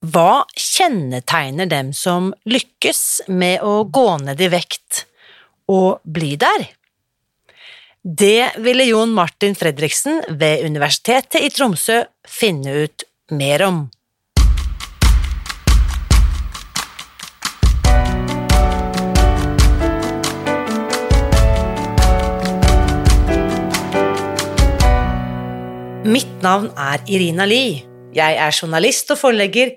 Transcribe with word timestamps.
Hva 0.00 0.46
kjennetegner 0.56 1.66
dem 1.68 1.90
som 1.92 2.30
lykkes 2.48 3.28
med 3.28 3.60
å 3.60 3.82
gå 3.84 4.04
ned 4.22 4.40
i 4.40 4.46
vekt 4.48 5.02
og 5.68 6.00
bli 6.08 6.38
der? 6.40 6.62
Det 8.00 8.56
ville 8.64 8.86
Jon 8.88 9.12
Martin 9.12 9.52
Fredriksen 9.52 10.22
ved 10.40 10.64
Universitetet 10.64 11.44
i 11.44 11.50
Tromsø 11.52 11.98
finne 12.24 12.86
ut 12.86 13.04
mer 13.36 13.66
om. 13.66 13.82
Mitt 26.08 26.40
navn 26.40 26.72
er 26.72 27.04
Irina 27.04 27.44
Lie. 27.44 27.84
Jeg 28.16 28.40
er 28.40 28.56
journalist 28.56 29.12
og 29.12 29.20
forlegger, 29.20 29.76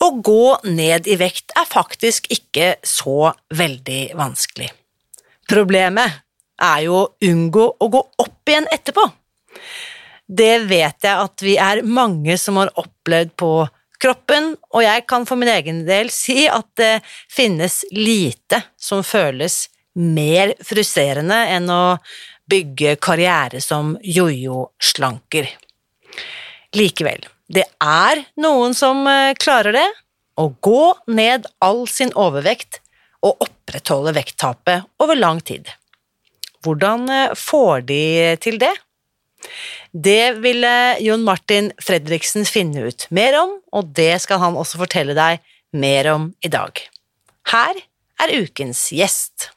Å 0.00 0.08
gå 0.24 0.44
ned 0.64 1.08
i 1.10 1.16
vekt 1.20 1.52
er 1.58 1.68
faktisk 1.68 2.30
ikke 2.32 2.74
så 2.86 3.32
veldig 3.52 4.02
vanskelig. 4.16 4.70
Problemet 5.50 6.22
er 6.60 6.84
jo 6.86 6.96
å 7.02 7.08
unngå 7.26 7.66
å 7.80 7.88
gå 7.92 8.00
opp 8.24 8.48
igjen 8.52 8.68
etterpå. 8.72 9.04
Det 10.30 10.54
vet 10.70 11.04
jeg 11.04 11.26
at 11.26 11.44
vi 11.44 11.56
er 11.60 11.82
mange 11.82 12.36
som 12.38 12.60
har 12.60 12.70
opplevd 12.78 13.34
på 13.40 13.52
kroppen, 14.00 14.54
og 14.72 14.84
jeg 14.84 15.04
kan 15.10 15.26
for 15.28 15.40
min 15.40 15.50
egen 15.52 15.82
del 15.88 16.08
si 16.14 16.46
at 16.48 16.68
det 16.80 17.00
finnes 17.28 17.82
lite 17.92 18.62
som 18.80 19.02
føles 19.04 19.66
mer 20.00 20.54
frustrerende 20.64 21.42
enn 21.56 21.66
å 21.72 21.98
bygge 22.50 22.96
karriere 23.02 23.60
som 23.62 23.96
jojo-slanker. 24.00 25.50
Likevel, 26.78 27.26
det 27.50 27.66
er 27.82 28.22
noen 28.40 28.76
som 28.76 29.02
eh, 29.10 29.34
klarer 29.38 29.74
det, 29.74 29.88
å 30.38 30.48
gå 30.62 30.84
ned 31.10 31.48
all 31.64 31.82
sin 31.90 32.12
overvekt 32.18 32.78
og 33.26 33.42
opprettholde 33.44 34.14
vekttapet 34.16 34.86
over 35.02 35.18
lang 35.18 35.42
tid. 35.42 35.68
Hvordan 36.64 37.08
eh, 37.10 37.34
får 37.34 37.86
de 37.90 38.02
til 38.44 38.60
det? 38.62 38.72
Det 39.90 40.36
ville 40.44 40.72
Jon 41.02 41.24
Martin 41.26 41.72
Fredriksen 41.82 42.46
finne 42.46 42.86
ut 42.90 43.08
mer 43.10 43.38
om, 43.40 43.56
og 43.74 43.90
det 43.96 44.12
skal 44.22 44.42
han 44.44 44.58
også 44.60 44.82
fortelle 44.84 45.16
deg 45.18 45.40
mer 45.74 46.12
om 46.12 46.30
i 46.44 46.50
dag. 46.52 46.76
Her 47.50 47.82
er 48.20 48.36
ukens 48.44 48.90
gjest. 48.94 49.50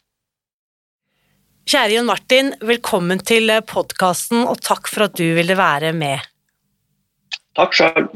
Kjære 1.69 1.99
Jon 1.99 2.09
Martin, 2.09 2.53
velkommen 2.63 3.21
til 3.23 3.53
podkasten, 3.69 4.47
og 4.49 4.63
takk 4.65 4.89
for 4.89 5.05
at 5.05 5.19
du 5.19 5.27
ville 5.37 5.55
være 5.59 5.93
med. 5.95 6.32
Takk 7.57 7.75
sjøl. 7.77 8.07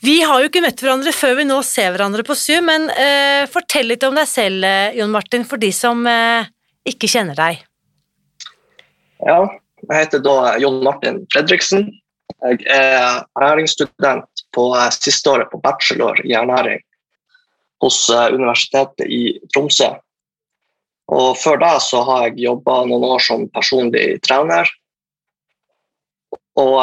Vi 0.00 0.20
har 0.24 0.40
jo 0.40 0.48
ikke 0.48 0.62
møtt 0.64 0.80
hverandre 0.80 1.12
før 1.12 1.34
vi 1.36 1.46
nå 1.48 1.58
ser 1.66 1.92
hverandre 1.92 2.24
på 2.24 2.36
Zoom, 2.38 2.70
men 2.70 2.88
uh, 2.88 3.44
fortell 3.52 3.90
litt 3.90 4.04
om 4.06 4.16
deg 4.16 4.28
selv, 4.28 4.64
eh, 4.64 4.96
Jon 4.96 5.12
Martin, 5.12 5.44
for 5.48 5.60
de 5.60 5.68
som 5.76 6.00
uh, 6.08 6.46
ikke 6.88 7.10
kjenner 7.10 7.36
deg. 7.36 7.60
Ja, 9.26 9.42
jeg 9.84 9.96
heter 9.98 10.22
da 10.24 10.54
Jon 10.62 10.80
Martin 10.84 11.20
Fredriksen. 11.32 11.90
Jeg 12.40 12.64
er 12.72 13.26
ernæringsstudent 13.36 14.44
på 14.56 14.70
siste 14.96 15.34
året 15.34 15.50
på 15.52 15.60
bachelor 15.60 16.16
i 16.24 16.32
ernæring 16.38 16.80
hos 17.84 18.06
Universitetet 18.08 19.08
i 19.08 19.36
Tromsø. 19.52 19.90
Og 21.12 21.34
før 21.36 21.58
det 21.60 21.74
så 21.84 22.00
har 22.06 22.28
jeg 22.28 22.46
jobba 22.46 22.78
noen 22.88 23.04
år 23.10 23.24
som 23.24 23.44
personlig 23.52 24.20
trener. 24.24 24.68
Og 26.60 26.76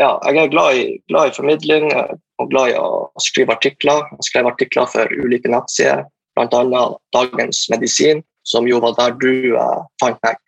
ja, 0.00 0.14
jeg 0.24 0.40
er 0.40 0.52
glad 0.52 0.78
i, 0.80 0.84
glad 1.12 1.30
i, 1.30 1.34
formidling 1.36 1.90
og 1.92 2.50
glad 2.52 2.72
i 2.72 2.78
å 2.80 3.08
skrive 3.20 3.54
artikler. 3.56 4.06
Jeg 4.16 4.30
skrev 4.30 4.48
artikler 4.48 4.88
for 4.90 5.12
ulike 5.12 5.50
nettsider, 5.52 6.06
bl.a. 6.38 6.84
Dagens 7.16 7.66
Medisin, 7.72 8.24
som 8.48 8.68
jo 8.68 8.80
var 8.82 8.96
der 8.98 9.18
du 9.20 9.56
eh, 9.58 9.82
fant 10.00 10.20
meg. 10.24 10.40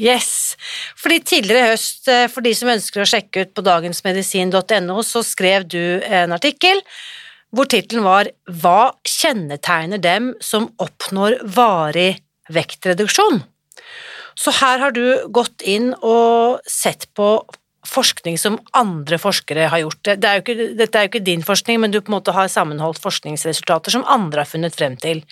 Yes, 0.00 0.56
fordi 0.98 1.20
tidligere 1.22 1.66
i 1.68 1.72
høst, 1.74 2.06
eh, 2.10 2.26
for 2.30 2.42
de 2.46 2.54
som 2.54 2.70
ønsker 2.70 3.02
å 3.02 3.08
sjekke 3.08 3.44
ut 3.44 3.52
på 3.54 3.62
dagensmedisin.no, 3.66 5.02
så 5.06 5.22
skrev 5.26 5.66
du 5.70 5.82
en 6.02 6.34
artikkel 6.34 6.82
hvor 7.54 7.68
tittelen 7.70 8.02
var 8.02 8.30
Hva 8.50 8.94
kjennetegner 9.06 10.00
dem 10.02 10.32
som 10.42 10.72
oppnår 10.82 11.36
varig 11.54 12.24
vektreduksjon? 12.50 13.44
Så 14.34 14.50
her 14.58 14.82
har 14.82 14.94
du 14.94 15.28
gått 15.30 15.62
inn 15.62 15.92
og 16.02 16.58
sett 16.66 17.06
på 17.14 17.36
forskning 17.88 18.38
som 18.40 18.58
andre 18.76 19.18
forskere 19.20 19.68
har 19.72 19.84
gjort. 19.84 20.02
Det 20.08 20.30
er 20.30 20.42
ikke, 20.42 20.68
dette 20.78 20.98
er 20.98 21.06
jo 21.06 21.12
ikke 21.12 21.26
din 21.26 21.44
forskning, 21.46 21.80
men 21.82 21.94
du 21.94 22.00
på 22.00 22.12
en 22.12 22.18
måte 22.18 22.34
har 22.36 22.50
sammenholdt 22.52 23.02
forskningsresultater 23.02 23.94
som 23.94 24.06
andre 24.10 24.44
har 24.44 24.50
funnet 24.50 24.76
frem 24.76 24.98
til. 25.00 25.24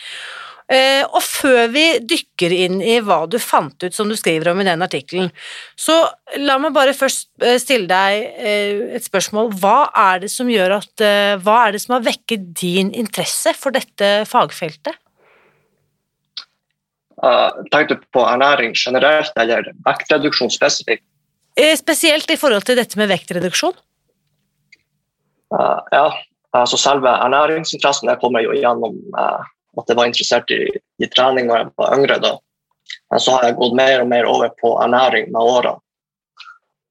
Eh, 0.72 1.02
og 1.04 1.20
før 1.24 1.66
vi 1.72 1.84
dykker 2.08 2.52
inn 2.54 2.78
i 2.80 2.96
hva 3.04 3.24
du 3.28 3.36
fant 3.42 3.76
ut, 3.82 3.92
som 3.92 4.08
du 4.08 4.14
skriver 4.16 4.52
om 4.52 4.62
i 4.62 4.66
den 4.66 4.84
artikkelen, 4.84 5.28
så 5.76 5.96
la 6.40 6.56
meg 6.62 6.72
bare 6.76 6.94
først 6.96 7.28
eh, 7.42 7.58
stille 7.60 7.90
deg 7.90 8.22
eh, 8.38 8.96
et 8.96 9.04
spørsmål. 9.04 9.52
Hva 9.60 9.90
er 10.04 10.22
det 10.24 10.30
som 10.32 10.50
gjør 10.50 10.78
at 10.78 11.06
Hva 11.42 11.58
er 11.66 11.74
det 11.74 11.82
som 11.82 11.96
har 11.96 12.06
vekket 12.06 12.52
din 12.60 12.92
interesse 12.94 13.52
for 13.58 13.74
dette 13.74 14.22
fagfeltet? 14.30 14.96
Uh, 17.22 17.52
tenkte 17.70 18.00
på 18.10 18.22
ernæring 18.26 18.72
generelt, 18.74 19.30
eller 19.38 19.68
vektreduksjon 19.86 20.50
spesifikt? 20.50 21.04
Eh, 21.56 21.76
spesielt 21.76 22.30
i 22.30 22.36
forhold 22.40 22.64
til 22.64 22.78
dette 22.80 22.96
med 22.96 23.10
vektreduksjon? 23.12 23.74
Uh, 25.52 25.80
ja, 25.92 26.06
altså 26.56 26.78
selve 26.80 27.12
ernæringsinteressen 27.12 28.08
jeg 28.08 28.20
kommer 28.22 28.40
jo 28.40 28.54
gjennom 28.56 28.96
uh, 29.18 29.44
at 29.76 29.90
jeg 29.90 29.98
var 29.98 30.08
interessert 30.08 30.52
i, 30.54 30.64
i, 30.72 31.08
trening 31.12 31.50
da 31.50 31.60
jeg 31.60 31.72
var 31.76 31.96
yngre. 31.98 32.18
da. 32.24 32.32
Men 33.12 33.20
så 33.20 33.36
har 33.36 33.48
jeg 33.48 33.58
gått 33.60 33.76
mer 33.76 34.04
og 34.04 34.08
mer 34.08 34.28
over 34.28 34.54
på 34.60 34.72
ernæring 34.80 35.28
med 35.32 35.42
årene. 35.42 35.76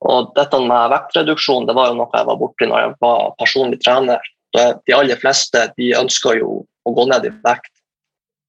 Og 0.02 0.32
dette 0.38 0.58
med 0.66 0.94
vektreduksjon 0.94 1.68
det 1.70 1.76
var 1.78 1.92
jo 1.92 1.98
noe 2.00 2.14
jeg 2.14 2.26
var 2.30 2.38
borti 2.38 2.70
når 2.70 2.86
jeg 2.86 2.94
var 3.06 3.36
personlig 3.38 3.78
trener. 3.84 4.32
De 4.54 4.96
aller 4.98 5.20
fleste 5.22 5.68
de 5.78 5.92
ønsker 5.98 6.40
jo 6.40 6.64
å 6.90 6.94
gå 6.98 7.06
ned 7.10 7.28
i 7.30 7.34
vekt. 7.46 7.70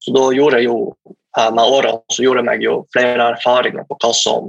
Så 0.00 0.14
da 0.16 0.22
gjorde 0.32 0.62
jeg 0.62 0.70
jo 0.70 0.78
med 1.36 1.60
årene 1.60 2.00
så 2.12 2.24
gjorde 2.24 2.40
jeg 2.40 2.48
meg 2.48 2.64
jo 2.64 2.78
flere 2.96 3.28
erfaringer 3.34 3.84
på 3.88 3.98
hva 4.00 4.14
som 4.16 4.48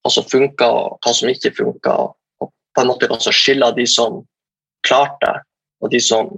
hva 0.00 0.12
som 0.12 0.26
funka 0.28 0.68
og 0.72 0.98
hva 1.04 1.14
som 1.16 1.30
ikke 1.30 1.52
funka. 1.56 1.96
Og 2.40 2.52
på 2.74 2.82
en 2.82 2.90
måte 2.90 3.10
også 3.10 3.32
skille 3.34 3.68
de 3.76 3.86
som 3.90 4.22
klarte, 4.86 5.32
og 5.80 5.92
de 5.92 6.00
som 6.02 6.30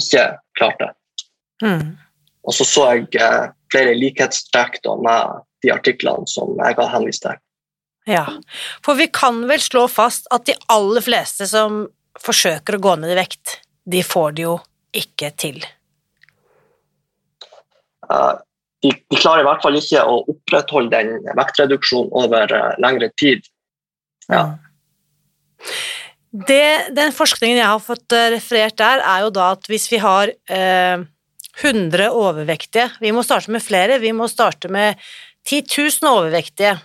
ikke 0.00 0.28
klarte. 0.58 0.92
Mm. 1.62 1.96
Og 2.46 2.54
så 2.54 2.64
så 2.68 2.86
jeg 2.94 3.20
eh, 3.20 3.50
flere 3.72 3.96
likhetstrekk 3.98 4.80
med 5.02 5.42
de 5.64 5.72
artiklene 5.74 6.28
som 6.30 6.54
jeg 6.60 6.78
har 6.78 6.92
henvist 6.92 7.24
til. 7.26 7.42
Ja, 8.06 8.26
for 8.86 8.94
vi 8.94 9.08
kan 9.10 9.48
vel 9.50 9.60
slå 9.60 9.88
fast 9.90 10.28
at 10.30 10.46
de 10.46 10.54
aller 10.70 11.02
fleste 11.02 11.48
som 11.50 11.88
forsøker 12.22 12.76
å 12.76 12.82
gå 12.84 12.92
ned 13.02 13.16
i 13.16 13.18
vekt, 13.18 13.58
de 13.84 14.02
får 14.06 14.36
det 14.36 14.44
jo 14.46 14.58
ikke 14.96 15.32
til. 15.34 15.58
De, 18.86 18.92
de, 19.10 19.18
klarer 19.18 19.42
i 19.42 19.48
hvert 19.48 19.64
fall 19.64 19.78
ikke 19.78 20.04
å 20.06 20.20
opprettholde 20.30 20.94
den 20.94 21.34
vektreduksjonen 21.38 22.14
over 22.16 22.54
uh, 22.54 22.70
lengre 22.82 23.10
tid. 23.18 23.44
Ja. 24.30 24.44
Det, 26.36 26.94
den 26.94 27.14
forskningen 27.16 27.58
jeg 27.58 27.68
har 27.68 27.82
fått 27.82 28.14
uh, 28.14 28.28
referert 28.34 28.78
der, 28.78 29.02
er 29.02 29.26
jo 29.26 29.34
da 29.34 29.52
at 29.56 29.68
hvis 29.70 29.88
vi 29.92 30.00
har 30.02 30.30
uh, 30.30 31.06
100 31.62 32.10
overvektige. 32.10 32.90
Vi 33.00 33.12
må 33.12 33.22
starte 33.24 33.50
med 33.50 33.64
flere, 33.64 33.98
vi 33.98 34.12
må 34.12 34.28
starte 34.28 34.68
med 34.68 35.00
10 35.48 35.62
000 36.02 36.10
overvektige. 36.10 36.76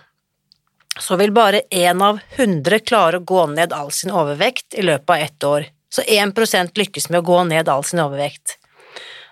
Så 1.00 1.16
vil 1.16 1.32
bare 1.32 1.62
én 1.70 2.02
av 2.04 2.20
100 2.36 2.78
klare 2.84 3.20
å 3.20 3.24
gå 3.24 3.46
ned 3.52 3.72
all 3.72 3.90
sin 3.92 4.12
overvekt 4.12 4.76
i 4.76 4.84
løpet 4.84 5.10
av 5.10 5.24
ett 5.24 5.44
år. 5.44 5.68
Så 5.92 6.02
1% 6.02 6.78
lykkes 6.78 7.08
med 7.10 7.20
å 7.20 7.26
gå 7.26 7.38
ned 7.48 7.68
all 7.68 7.84
sin 7.84 8.00
overvekt. 8.00 8.58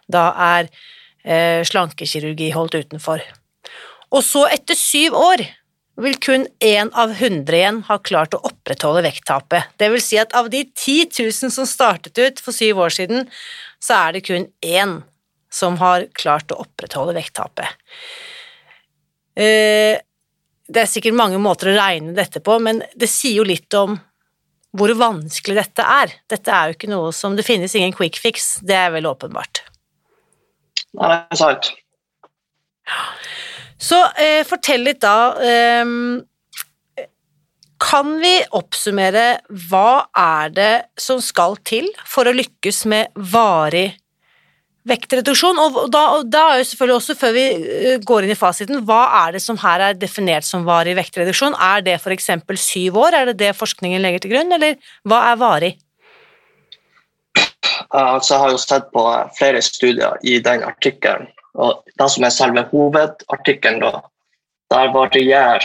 Da 0.09 0.31
er 0.37 0.69
eh, 0.69 0.87
slankekirurgi 1.21 2.51
holdt 2.55 2.79
utenfor. 2.81 3.21
Og 4.11 4.23
så, 4.25 4.47
etter 4.51 4.79
syv 4.79 5.15
år, 5.19 5.43
vil 6.01 6.17
kun 6.23 6.47
én 6.65 6.91
av 6.97 7.13
hundre 7.19 7.59
igjen 7.59 7.83
ha 7.89 7.99
klart 8.01 8.35
å 8.37 8.43
opprettholde 8.49 9.05
vekttapet. 9.05 9.75
Det 9.81 9.91
vil 9.93 10.03
si 10.03 10.19
at 10.21 10.35
av 10.39 10.51
de 10.53 10.63
10 10.65 11.11
000 11.19 11.53
som 11.53 11.69
startet 11.69 12.19
ut 12.19 12.43
for 12.43 12.57
syv 12.57 12.81
år 12.87 12.95
siden, 12.95 13.27
så 13.83 13.99
er 14.07 14.17
det 14.17 14.27
kun 14.29 14.49
én 14.65 15.01
som 15.53 15.77
har 15.83 16.07
klart 16.17 16.53
å 16.55 16.61
opprettholde 16.63 17.17
vekttapet. 17.19 17.81
Eh, 19.35 19.99
det 20.71 20.85
er 20.85 20.91
sikkert 20.91 21.19
mange 21.19 21.41
måter 21.43 21.73
å 21.73 21.79
regne 21.79 22.15
dette 22.17 22.43
på, 22.45 22.59
men 22.63 22.85
det 22.95 23.11
sier 23.11 23.41
jo 23.41 23.49
litt 23.49 23.75
om 23.75 23.99
hvor 24.79 24.93
vanskelig 24.95 25.57
dette 25.59 25.83
er. 25.83 26.13
Dette 26.31 26.55
er 26.55 26.71
jo 26.71 26.79
ikke 26.79 26.93
noe 26.93 27.11
som 27.17 27.35
Det 27.35 27.47
finnes 27.47 27.75
ingen 27.75 27.95
quick 27.97 28.21
fix, 28.23 28.61
det 28.63 28.79
er 28.79 28.95
vel 28.95 29.11
åpenbart. 29.11 29.65
Nei, 30.99 31.09
det 31.13 31.21
er 31.37 31.39
sant. 31.39 31.71
Så 33.81 34.01
eh, 34.21 34.43
fortell 34.49 34.83
litt 34.85 35.01
da 35.01 35.33
eh, 35.41 35.93
Kan 37.81 38.13
vi 38.21 38.35
oppsummere 38.59 39.41
hva 39.71 40.11
er 40.17 40.53
det 40.57 40.75
som 41.01 41.23
skal 41.25 41.57
til 41.65 41.89
for 42.09 42.29
å 42.29 42.37
lykkes 42.37 42.85
med 42.91 43.15
varig 43.33 43.89
vektreduksjon? 44.91 45.61
Og 45.61 45.79
da, 45.93 46.03
og 46.19 46.29
da 46.33 46.45
er 46.51 46.61
jo 46.61 46.69
selvfølgelig 46.73 46.99
også, 46.99 47.17
før 47.23 47.37
vi 47.37 47.47
eh, 47.47 48.01
går 48.05 48.27
inn 48.27 48.35
i 48.35 48.39
fasiten, 48.39 48.83
hva 48.89 49.03
er 49.23 49.37
det 49.37 49.45
som 49.45 49.61
her 49.63 49.87
er 49.91 50.01
definert 50.01 50.49
som 50.49 50.67
varig 50.69 50.97
vektreduksjon? 50.99 51.57
Er 51.57 51.87
det 51.87 51.97
f.eks. 52.01 52.33
syv 52.61 53.01
år, 53.01 53.17
er 53.17 53.31
det 53.31 53.39
det 53.47 53.55
forskningen 53.57 54.03
legger 54.05 54.27
til 54.27 54.35
grunn, 54.35 54.53
eller 54.59 54.77
hva 55.09 55.25
er 55.31 55.41
varig? 55.41 55.73
Altså, 57.91 58.35
jeg 58.35 58.41
har 58.43 58.51
jo 58.55 58.59
sett 58.63 58.91
på 58.95 59.03
flere 59.39 59.61
studier 59.65 60.19
i 60.23 60.39
den 60.45 60.63
artikkelen 60.63 61.29
og 61.59 61.83
det 61.99 62.09
som 62.13 62.25
er 62.25 62.35
selve 62.35 62.65
hovedartikkelen, 62.71 63.81
da, 63.83 64.03
der 64.71 64.93
varierer 64.95 65.65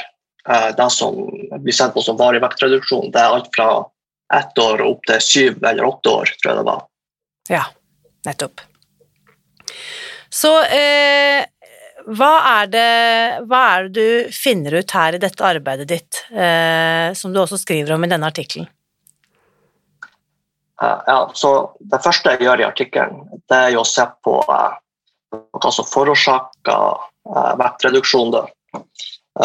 eh, 0.50 0.70
det 0.78 0.90
som 0.94 1.18
blir 1.62 1.76
sett 1.76 1.94
på 1.94 2.04
som 2.04 2.18
varig 2.18 2.42
vektreduksjon. 2.44 3.12
Det 3.14 3.22
er 3.22 3.36
alt 3.38 3.52
fra 3.56 3.70
ett 4.34 4.58
år 4.58 4.82
opp 4.86 5.06
til 5.06 5.22
syv 5.22 5.60
eller 5.64 5.86
åtte 5.86 6.10
år, 6.10 6.32
tror 6.42 6.52
jeg 6.52 6.60
det 6.60 6.70
var. 6.72 6.86
Ja, 7.54 7.66
nettopp. 8.26 8.64
Så 10.34 10.52
eh, 10.66 11.46
hva, 12.06 12.32
er 12.60 12.72
det, 12.74 12.90
hva 13.46 13.62
er 13.76 13.86
det 13.86 13.94
du 13.96 14.34
finner 14.34 14.82
ut 14.82 14.98
her 14.98 15.16
i 15.16 15.22
dette 15.22 15.46
arbeidet 15.46 15.88
ditt, 15.94 16.26
eh, 16.34 17.14
som 17.14 17.34
du 17.34 17.40
også 17.44 17.62
skriver 17.62 17.96
om 17.96 18.04
i 18.04 18.10
denne 18.10 18.34
artikkelen? 18.34 18.68
Eh, 20.82 21.00
ja, 21.08 21.32
så 21.34 21.76
Det 21.80 22.04
første 22.04 22.36
jeg 22.36 22.48
gjør 22.48 22.62
i 22.62 22.68
artikkelen, 22.68 23.22
det 23.50 23.60
er 23.70 23.78
å 23.80 23.86
se 23.88 24.06
på 24.24 24.38
eh, 24.44 24.74
hva 25.36 25.72
som 25.72 25.88
forårsaker 25.88 27.04
eh, 27.36 27.54
vektreduksjon. 27.62 28.36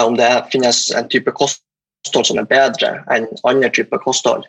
Om 0.01 0.17
det 0.19 0.31
finnes 0.53 0.89
en 0.95 1.09
type 1.11 1.33
kosthold 1.35 2.27
som 2.27 2.39
er 2.39 2.51
bedre 2.51 2.97
enn 3.15 3.29
andre 3.45 3.71
typer 3.75 4.03
kosthold. 4.03 4.47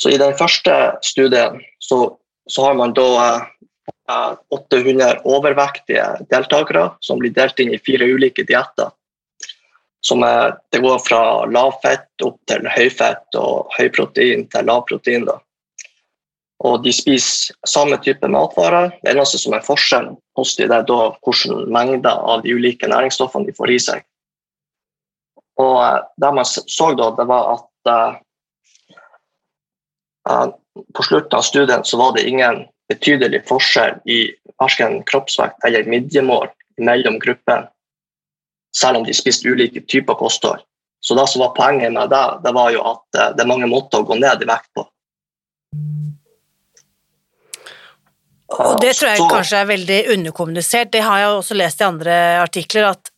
Så 0.00 0.10
I 0.10 0.18
den 0.18 0.34
første 0.36 0.74
studien 1.06 1.60
så, 1.78 2.16
så 2.50 2.66
har 2.66 2.76
man 2.80 2.92
da 2.96 3.08
eh, 3.24 4.34
800 4.52 5.22
overvektige 5.24 6.04
deltakere 6.32 6.90
som 7.00 7.22
blir 7.22 7.32
delt 7.32 7.60
inn 7.60 7.72
i 7.72 7.80
fire 7.80 8.04
ulike 8.04 8.44
dietter. 8.44 8.92
det 10.70 10.78
går 10.84 10.98
fra 10.98 11.46
lavfett 11.48 12.22
opp 12.22 12.36
til 12.46 12.68
høyfett 12.68 13.38
og 13.40 13.72
høyprotein 13.78 14.44
til 14.52 14.66
lavprotein. 14.68 15.24
Og 16.64 16.84
de 16.84 16.92
spiser 16.96 17.54
samme 17.68 17.98
type 18.00 18.28
matvarer. 18.30 18.90
Det 19.02 19.10
eneste 19.12 19.38
som 19.40 19.54
er 19.56 19.66
forskjellen 19.66 20.16
hos 20.38 20.56
dem, 20.56 20.72
er 20.72 20.82
da 20.88 20.98
hvilke 21.12 21.54
mengder 21.68 22.16
av 22.16 22.42
de 22.44 22.54
ulike 22.56 22.88
næringsstoffene 22.88 23.46
de 23.48 23.56
får 23.56 23.68
i 23.74 23.78
seg. 23.88 23.98
Og 25.60 25.76
uh, 25.76 26.00
det 26.18 26.30
man 26.34 26.46
så 26.48 26.94
da, 26.98 27.06
det 27.18 27.26
var 27.30 27.42
at 27.52 27.68
uh, 27.92 28.12
på 30.96 31.02
slutten 31.06 31.38
av 31.38 31.44
studien 31.46 31.82
så 31.84 31.94
var 32.00 32.10
det 32.16 32.26
ingen 32.26 32.56
betydelig 32.88 33.40
forskjell 33.48 33.94
i 34.10 34.18
verken 34.60 34.92
kroppsvekt 35.08 35.56
eller 35.68 35.88
midjemål 35.88 36.48
mellom 36.80 37.18
gruppene, 37.22 37.68
selv 38.76 38.96
om 38.98 39.04
de 39.06 39.14
spiste 39.14 39.48
ulike 39.48 39.80
typer 39.86 40.14
kosthold. 40.18 40.60
Så 41.04 41.14
det 41.14 41.28
som 41.28 41.40
var 41.44 41.54
poenget 41.54 41.92
med 41.92 42.10
det, 42.10 42.38
det 42.44 42.52
var 42.56 42.70
jo 42.72 42.80
at 42.88 43.04
det 43.36 43.42
er 43.44 43.52
mange 43.52 43.66
måter 43.68 43.98
å 44.00 44.08
gå 44.08 44.14
ned 44.18 44.42
i 44.42 44.48
vekt 44.48 44.70
på. 44.74 44.82
Og 48.54 48.80
det 48.82 48.94
tror 48.98 49.10
jeg 49.12 49.28
kanskje 49.30 49.60
er 49.60 49.70
veldig 49.70 50.00
underkommunisert. 50.14 50.92
Det 50.94 51.02
har 51.04 51.22
jeg 51.22 51.32
også 51.38 51.58
lest 51.58 51.82
i 51.82 51.88
andre 51.88 52.18
artikler, 52.42 52.92
at 52.94 53.10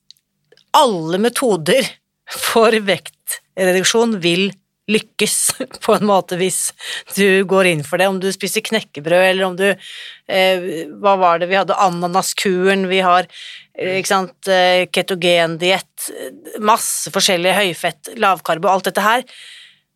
alle 0.76 1.20
metoder 1.22 1.88
for 2.26 2.74
vektreduksjon 2.86 4.16
vil 4.22 4.48
lykkes 4.90 5.36
på 5.84 5.96
en 5.96 6.06
måte 6.06 6.38
hvis 6.38 6.70
du 7.16 7.42
går 7.48 7.72
inn 7.72 7.84
for 7.86 8.00
det. 8.00 8.08
Om 8.10 8.20
du 8.22 8.28
spiser 8.34 8.64
knekkebrød, 8.66 9.24
eller 9.32 9.48
om 9.48 9.58
du 9.58 9.66
eh, 9.68 10.66
Hva 11.02 11.16
var 11.20 11.42
det 11.42 11.50
vi 11.50 11.58
hadde? 11.58 11.78
Ananaskuren, 11.86 12.86
vi 12.90 13.02
har 13.04 13.26
eh, 13.26 13.98
ikke 13.98 14.12
sant, 14.12 14.50
eh, 14.52 14.86
ketogendiett, 14.92 16.10
masse 16.62 17.12
forskjellig 17.14 17.56
høyfett, 17.56 18.14
lavkarbo, 18.20 18.70
alt 18.70 18.90
dette 18.90 19.04
her. 19.04 19.26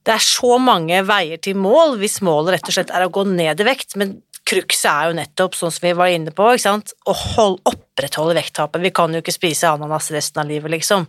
Det 0.06 0.14
er 0.16 0.24
så 0.24 0.56
mange 0.62 1.02
veier 1.04 1.40
til 1.44 1.58
mål 1.60 1.98
hvis 2.00 2.22
målet 2.24 2.56
rett 2.56 2.70
og 2.70 2.76
slett 2.76 2.92
er 2.94 3.04
å 3.04 3.12
gå 3.12 3.26
ned 3.28 3.60
i 3.60 3.66
vekt, 3.68 3.98
men 4.00 4.18
Cruxet 4.48 4.88
er 4.90 5.10
jo 5.10 5.16
nettopp, 5.18 5.54
sånn 5.54 5.72
som 5.74 5.84
vi 5.84 5.92
var 5.94 6.10
inne 6.10 6.32
på, 6.34 6.46
å 6.48 7.14
hold, 7.36 7.58
opprettholde 7.68 8.34
vekttapet. 8.38 8.82
Vi 8.82 8.92
kan 8.94 9.12
jo 9.14 9.20
ikke 9.22 9.34
spise 9.34 9.70
ananas 9.70 10.10
resten 10.14 10.42
av 10.42 10.48
livet, 10.50 10.72
liksom. 10.72 11.04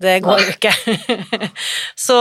Det 0.00 0.18
går 0.24 0.42
jo 0.42 0.54
ikke. 0.56 0.72
så, 2.06 2.18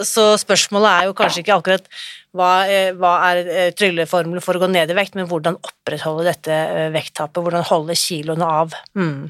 så, 0.00 0.28
spørsmålet 0.40 0.90
er 0.92 1.08
jo 1.08 1.16
kanskje 1.18 1.42
ikke 1.42 1.58
akkurat 1.58 1.90
hva, 2.36 2.50
eh, 2.70 2.92
hva 2.96 3.14
er 3.30 3.42
eh, 3.44 3.70
trylleformelen 3.76 4.44
for 4.44 4.56
å 4.56 4.62
gå 4.64 4.70
ned 4.72 4.92
i 4.92 4.96
vekt, 4.96 5.18
men 5.18 5.28
hvordan 5.28 5.58
opprettholde 5.58 6.28
dette 6.30 6.54
eh, 6.54 6.88
vekttapet, 6.94 7.42
hvordan 7.42 7.66
holde 7.68 7.98
kiloene 7.98 8.52
av. 8.62 8.76
Mm. 8.96 9.26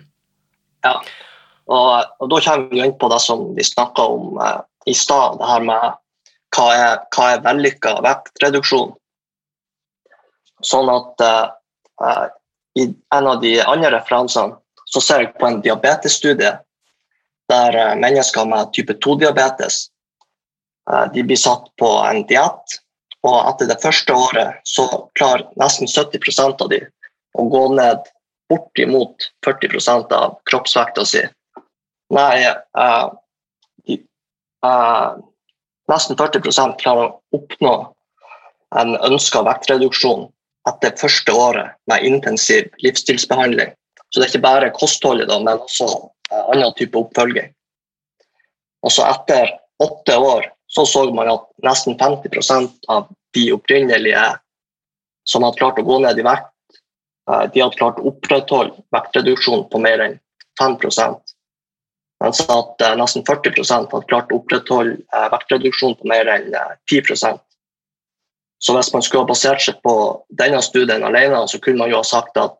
Ja, 0.87 1.01
og, 1.67 2.13
og, 2.21 2.29
da 2.31 2.41
kommer 2.45 2.71
vi 2.71 2.85
inn 2.85 2.95
på 2.99 3.11
det 3.11 3.21
som 3.25 3.49
vi 3.57 3.65
snakka 3.67 4.07
om 4.13 4.39
eh, 4.43 4.61
i 4.87 4.95
stad, 4.95 5.41
det 5.41 5.51
her 5.51 5.67
med 5.67 5.97
hva 6.55 6.67
er, 6.73 7.01
hva 7.15 7.33
er 7.35 7.43
vellykka 7.45 7.97
vektreduksjon. 8.07 8.95
Sånn 10.65 10.89
at 10.89 11.21
uh, 11.21 12.29
i 12.79 12.87
en 13.15 13.27
av 13.27 13.41
de 13.43 13.59
andre 13.61 13.91
referansene 13.99 14.57
så 14.87 15.03
ser 15.03 15.25
jeg 15.25 15.35
på 15.41 15.49
en 15.49 15.61
diabetesstudie 15.65 16.55
der 17.51 17.77
uh, 17.77 17.93
mennesker 18.01 18.49
med 18.49 18.73
type 18.77 18.97
2-diabetes 19.05 19.87
uh, 20.91 21.07
de 21.13 21.25
blir 21.27 21.41
satt 21.41 21.69
på 21.81 21.91
en 22.07 22.25
diett. 22.31 22.81
Og 23.27 23.41
etter 23.43 23.69
det 23.69 23.81
første 23.83 24.15
året 24.15 24.61
så 24.69 24.87
klarer 25.19 25.49
nesten 25.61 25.91
70% 25.91 26.63
av 26.63 26.71
de 26.71 26.81
å 27.37 27.49
gå 27.53 27.65
ned 27.75 28.07
bortimot 28.49 29.27
40% 29.45 30.13
av 30.15 30.37
kroppsvekta 30.47 31.03
si. 31.05 31.25
Nei, 32.15 32.47
de, 33.83 33.97
nesten 35.91 36.19
40 36.21 36.47
klarer 36.79 37.09
å 37.09 37.41
oppnå 37.41 37.75
en 38.79 38.95
ønska 39.09 39.43
vektreduksjon 39.47 40.29
etter 40.67 40.97
første 40.99 41.33
året 41.33 41.77
med 41.91 42.05
intensiv 42.07 42.71
livsstilsbehandling. 42.83 43.73
Så 44.11 44.21
det 44.21 44.27
er 44.27 44.33
ikke 44.33 44.47
bare 44.47 44.73
kostholdet, 44.75 45.29
da, 45.31 45.39
men 45.43 45.63
også 45.63 45.87
eh, 46.31 46.43
annen 46.55 46.75
type 46.79 46.99
oppfølging. 46.99 47.53
Og 48.87 48.95
så 48.95 49.07
etter 49.11 49.57
åtte 49.83 50.19
år 50.19 50.51
så 50.71 50.87
så 50.87 51.05
man 51.15 51.31
at 51.31 51.47
nesten 51.63 51.95
50% 51.99 52.91
av 52.91 53.07
de 53.35 53.47
opprinnelige 53.55 54.25
som 55.27 55.45
hadde 55.47 55.59
klart 55.61 55.79
å 55.79 55.87
gå 55.87 55.99
ned 56.03 56.19
i 56.19 56.27
vekt, 56.27 56.53
eh, 57.31 57.47
de 57.53 57.63
hadde 57.63 57.79
klart 57.79 58.03
å 58.03 58.11
opprettholde 58.13 58.87
vektreduksjon 58.95 59.67
på 59.71 59.83
mer 59.83 60.05
enn 60.09 60.21
5 60.61 60.79
mens 62.25 62.41
at 62.49 62.81
eh, 62.83 62.95
nesten 62.97 63.27
40% 63.27 63.93
hadde 63.93 64.11
klart 64.11 64.33
å 64.33 64.41
opprettholde 64.41 65.27
vektreduksjon 65.35 65.99
på 66.01 66.09
mer 66.11 66.31
enn 66.33 66.55
10 66.91 67.43
så 68.67 68.75
hvis 68.75 68.89
man 68.93 69.05
skulle 69.05 69.23
ha 69.23 69.31
basert 69.31 69.63
seg 69.63 69.77
på 69.87 69.95
denne 70.41 70.59
studien 70.65 71.05
alene, 71.07 71.45
så 71.47 71.61
kunne 71.63 71.85
man 71.85 71.93
jo 71.93 72.01
ha 72.01 72.07
sagt 72.07 72.39
at 72.41 72.57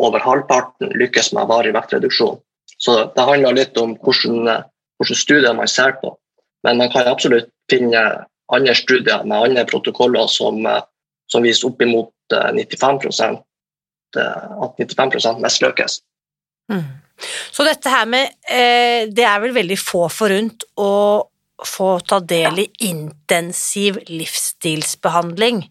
over 0.00 0.20
halvparten 0.20 0.92
lykkes 1.00 1.32
med 1.36 1.48
varig 1.48 1.72
vektreduksjon. 1.72 2.36
Så 2.80 2.96
det 3.14 3.24
handler 3.24 3.56
litt 3.56 3.78
om 3.80 3.94
hvilke, 3.96 4.60
studier 5.16 5.56
man 5.56 5.68
ser 5.68 5.96
på. 6.02 6.12
Men 6.64 6.76
man 6.76 6.92
kan 6.92 7.08
absolutt 7.08 7.48
finne 7.72 8.02
andre 8.52 8.74
studier 8.76 9.24
med 9.24 9.48
andre 9.48 9.64
protokoller 9.64 10.28
som, 10.28 10.60
som 11.32 11.44
viser 11.44 11.70
oppimot 11.70 12.12
95 12.36 13.00
at 14.20 14.76
95% 14.76 15.40
mislykkes. 15.40 16.00
Mm. 16.72 16.84
Så 17.52 17.64
dette 17.66 17.90
her 17.92 18.06
med 18.08 18.30
eh, 18.48 19.08
Det 19.12 19.24
er 19.26 19.40
vel 19.42 19.52
veldig 19.52 19.76
få 19.80 20.06
forunt 20.12 20.64
å 20.80 20.92
få 21.66 21.98
ta 22.06 22.20
del 22.20 22.62
i 22.62 22.68
intensiv 22.88 23.98
livsstilsbehandling. 24.08 25.64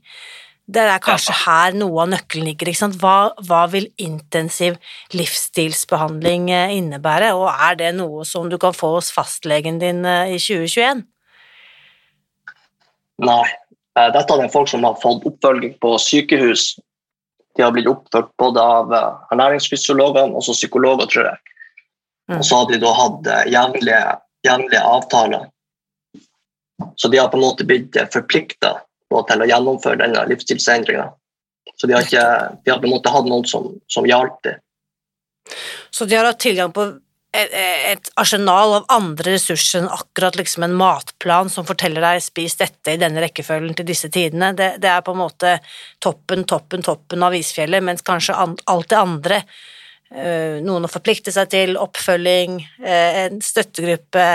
Det 0.70 0.82
er 0.86 1.02
kanskje 1.02 1.34
her 1.48 1.74
noe 1.78 2.04
av 2.04 2.12
nøkkelen 2.12 2.46
ligger. 2.52 2.70
Ikke 2.70 2.84
sant? 2.84 2.98
Hva, 3.02 3.32
hva, 3.48 3.64
vil 3.72 3.88
intensiv 4.02 4.78
livsstilsbehandling 5.18 6.52
eh, 6.54 6.76
innebære, 6.78 7.32
og 7.38 7.50
er 7.50 7.80
det 7.80 7.94
noe 7.98 8.26
som 8.28 8.52
du 8.52 8.60
kan 8.62 8.76
få 8.78 8.92
hos 9.00 9.10
fastlegen 9.14 9.80
din 9.82 10.04
eh, 10.06 10.36
i 10.36 10.38
2021? 10.38 11.02
Nei. 13.26 13.48
Eh, 13.98 14.12
dette 14.14 14.38
er 14.38 14.54
folk 14.54 14.70
som 14.70 14.86
har 14.86 15.00
fått 15.02 15.26
oppfølging 15.26 15.74
på 15.82 15.96
sykehus. 16.06 16.76
De 17.58 17.66
har 17.66 17.74
blitt 17.74 17.90
oppført 17.90 18.30
både 18.38 18.62
av 18.62 18.94
ernæringsfysiologene 19.34 20.38
og 20.38 20.46
psykologer, 20.54 21.10
tror 21.10 21.32
jeg. 21.32 21.56
Mm. 22.30 22.38
Og 22.38 22.46
så 22.46 22.60
har 22.60 22.70
de 22.70 22.78
da 22.84 22.94
hatt 22.94 23.32
jevnlige, 23.50 24.04
jevnlige 24.46 24.86
avtaler. 24.86 25.50
Så 26.96 27.08
de 27.08 27.18
har 27.18 27.28
på 27.32 27.38
en 27.38 27.44
måte 27.44 27.68
blitt 27.68 27.98
forplikta 28.14 28.78
til 29.10 29.44
å 29.44 29.50
gjennomføre 29.50 30.00
denne 30.02 30.26
livsstilsendringa. 30.30 31.10
Så 31.76 31.88
de 31.88 31.96
har, 31.96 32.06
ikke, 32.06 32.24
de 32.66 32.72
har 32.72 32.82
på 32.82 32.90
en 32.90 32.94
måte 32.94 33.12
hatt 33.14 33.28
noen 33.30 33.46
som, 33.48 33.70
som 33.92 34.08
hjalp 34.08 34.42
dem. 34.44 34.60
Så 35.90 36.06
de 36.06 36.18
har 36.18 36.28
hatt 36.28 36.42
tilgang 36.44 36.74
på 36.76 36.86
et, 37.32 37.54
et, 37.54 38.10
arsenal 38.18 38.74
av 38.80 38.86
andre 38.94 39.36
ressurser 39.36 39.84
enn 39.84 39.92
akkurat 39.94 40.38
liksom 40.40 40.66
en 40.66 40.76
matplan 40.78 41.50
som 41.50 41.66
forteller 41.66 42.04
deg 42.04 42.24
'spis 42.24 42.58
dette 42.60 42.96
i 42.96 43.02
denne 43.02 43.22
rekkefølgen 43.22 43.76
til 43.78 43.88
disse 43.90 44.10
tidene'. 44.10 44.56
Det, 44.58 44.70
det 44.82 44.90
er 44.90 45.06
på 45.06 45.14
en 45.14 45.22
måte 45.24 45.58
toppen, 46.02 46.46
toppen, 46.50 46.86
toppen 46.86 47.24
av 47.26 47.36
isfjellet, 47.38 47.86
mens 47.86 48.06
kanskje 48.06 48.38
alt 48.38 48.90
det 48.90 48.98
andre 48.98 49.44
øh, 49.44 50.58
Noen 50.66 50.90
å 50.90 50.92
forplikte 50.92 51.32
seg 51.32 51.52
til, 51.54 51.78
oppfølging, 51.78 52.60
øh, 52.82 53.22
en 53.26 53.42
støttegruppe, 53.46 54.28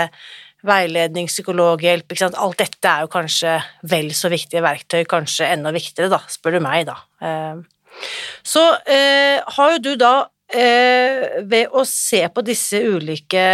veiledning, 0.65 1.29
psykologhjelp 1.29 2.15
Alt 2.33 2.61
dette 2.61 2.91
er 2.91 3.05
jo 3.05 3.11
kanskje 3.11 3.57
vel 3.89 4.11
så 4.15 4.31
viktige 4.33 4.63
verktøy, 4.65 5.03
kanskje 5.09 5.49
enda 5.53 5.73
viktigere, 5.75 6.11
da, 6.13 6.21
spør 6.29 6.57
du 6.57 6.63
meg, 6.65 6.87
da. 6.89 6.97
Eh, 7.21 7.99
så 8.45 8.63
eh, 8.91 9.39
har 9.57 9.75
jo 9.75 9.83
du 9.83 9.93
da 9.99 10.15
eh, 10.51 11.41
ved 11.47 11.71
å 11.71 11.85
se 11.87 12.25
på 12.33 12.43
disse 12.45 12.81
ulike 12.81 13.45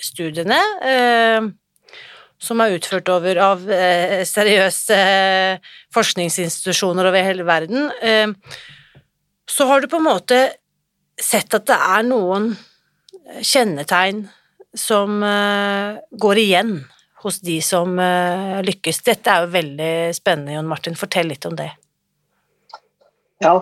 studiene 0.00 0.60
som 2.44 2.60
er 2.60 2.74
utført 2.76 3.08
over 3.08 3.38
av 3.40 3.62
seriøse 4.28 4.96
forskningsinstitusjoner 5.94 7.08
over 7.08 7.24
hele 7.24 7.46
verden, 7.48 7.86
så 9.48 9.68
har 9.70 9.80
du 9.80 9.88
på 9.88 10.00
en 10.02 10.08
måte 10.10 10.40
sett 11.16 11.56
at 11.56 11.64
det 11.70 11.78
er 11.78 12.04
noen 12.04 12.50
kjennetegn 13.40 14.26
som 14.74 15.22
uh, 15.22 15.96
går 16.10 16.40
igjen 16.42 16.74
hos 17.24 17.40
de 17.40 17.60
som 17.62 17.98
uh, 17.98 18.60
lykkes. 18.66 19.00
Dette 19.06 19.30
er 19.30 19.44
jo 19.44 19.52
veldig 19.54 19.94
spennende, 20.16 20.56
Jon 20.56 20.68
Martin. 20.68 20.98
Fortell 20.98 21.30
litt 21.30 21.46
om 21.48 21.56
det. 21.58 21.70
Ja, 23.44 23.56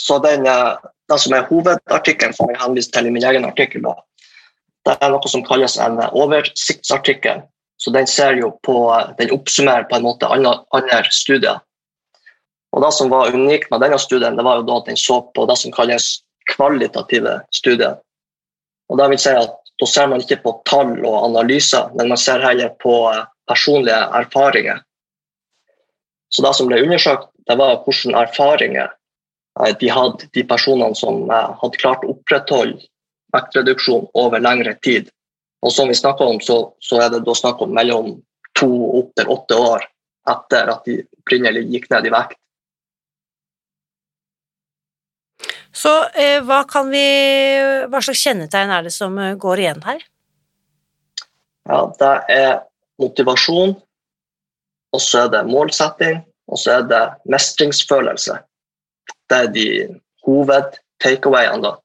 så 0.00 0.18
den, 0.24 0.48
uh, 0.48 0.80
den 1.10 1.22
som 1.22 1.36
er 1.36 1.46
hovedartikkelen 1.50 2.36
som 2.36 2.50
jeg 2.50 2.60
henviser 2.62 2.96
til 2.96 3.10
i 3.10 3.14
min 3.14 3.28
egen 3.28 3.46
artikkel, 3.48 3.86
det 4.88 4.96
er 4.96 5.12
noe 5.12 5.30
som 5.30 5.44
kalles 5.44 5.76
en 5.82 6.00
oversiktsartikkel. 6.08 7.44
Så 7.78 7.92
den 7.94 8.08
ser 8.10 8.34
jo 8.40 8.50
på, 8.66 8.74
den 9.20 9.30
oppsummerer 9.36 9.86
på 9.86 9.98
en 9.98 10.06
måte 10.08 10.26
andre, 10.26 10.56
andre 10.74 11.04
studier. 11.14 11.60
Og 12.74 12.82
Det 12.82 12.90
som 12.92 13.10
var 13.10 13.32
unikt 13.34 13.70
med 13.70 13.80
denne 13.80 13.98
studien, 13.98 14.36
det 14.36 14.44
var 14.44 14.58
jo 14.58 14.66
da 14.66 14.80
at 14.80 14.90
den 14.90 14.98
så 14.98 15.20
på 15.34 15.46
det 15.48 15.56
som 15.60 15.72
kalles 15.72 16.08
kvalitative 16.50 17.38
studier. 17.54 17.96
Og 18.88 18.98
det 18.98 19.08
vil 19.12 19.20
si 19.22 19.32
at 19.36 19.54
da 19.78 19.86
ser 19.86 20.08
man 20.10 20.22
ikke 20.22 20.40
på 20.42 20.54
tall 20.68 20.96
og 21.06 21.24
analyser, 21.28 21.90
men 21.94 22.10
man 22.10 22.20
ser 22.20 22.42
heller 22.42 22.72
på 22.82 22.94
eh, 23.12 23.24
personlige 23.48 23.98
erfaringer. 24.20 24.82
Så 26.34 26.42
Det 26.42 26.54
som 26.54 26.68
ble 26.68 26.82
undersøkt, 26.82 27.30
det 27.48 27.56
var 27.56 27.78
hvilke 27.86 28.16
erfaringer 28.18 28.88
eh, 28.88 29.74
de 29.80 29.90
hadde, 29.92 30.28
de 30.34 30.44
personene 30.44 30.98
som 30.98 31.30
eh, 31.30 31.52
hadde 31.62 31.82
klart 31.82 32.04
å 32.04 32.16
opprettholde 32.16 32.80
vektreduksjon 33.34 34.08
over 34.18 34.42
lengre 34.42 34.74
tid. 34.82 35.12
Og 35.62 35.72
som 35.74 35.88
vi 35.90 35.94
om, 35.94 36.40
så, 36.40 36.58
så, 36.80 37.00
er 37.02 37.10
det 37.12 37.24
da 37.26 37.34
snakk 37.34 37.62
om 37.62 37.74
mellom 37.74 38.18
to 38.58 38.70
opp 38.98 39.14
til 39.18 39.30
åtte 39.30 39.54
år 39.54 39.86
etter 40.28 40.70
at 40.70 40.84
de 40.84 41.00
opprinnelig 41.18 41.66
gikk 41.72 41.88
ned 41.90 42.06
i 42.06 42.12
vekt. 42.14 42.38
Så 45.78 45.92
eh, 46.18 46.40
hva, 46.42 46.64
vi, 46.90 47.04
hva 47.86 48.00
slags 48.02 48.22
kjennetegn 48.24 48.72
er 48.74 48.88
det 48.88 48.94
som 48.94 49.18
eh, 49.22 49.36
går 49.38 49.62
igjen 49.62 49.84
her? 49.86 50.00
Ja, 51.68 51.82
det 52.00 52.14
er 52.34 52.52
motivasjon, 52.98 53.76
og 54.96 55.02
så 55.04 55.26
er 55.26 55.34
det 55.36 55.44
målsetting, 55.46 56.22
og 56.48 56.58
så 56.58 56.78
er 56.78 56.88
det 56.90 57.02
mestringsfølelse. 57.30 58.38
Det 59.28 59.38
er 59.44 59.52
de 59.54 59.68
hoved-takeawayene. 60.26 61.76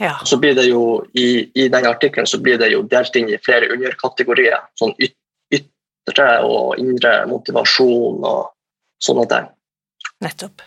Ja. 0.00 0.16
Så 0.26 0.36
blir 0.42 0.56
det 0.58 0.66
jo, 0.66 1.04
I, 1.14 1.46
i 1.54 1.68
den 1.72 1.86
artikkelen 1.86 2.26
så 2.26 2.40
blir 2.42 2.58
det 2.60 2.72
jo 2.72 2.82
delt 2.90 3.16
inn 3.16 3.30
i 3.30 3.38
flere 3.44 3.70
underkategorier. 3.72 4.58
Sånn 4.80 4.92
yt, 4.98 5.14
ytre 5.54 6.28
og 6.48 6.80
indre 6.82 7.22
motivasjon 7.30 8.24
og 8.26 8.52
sånne 9.02 9.28
ting. 9.30 9.48
Nettopp. 10.24 10.64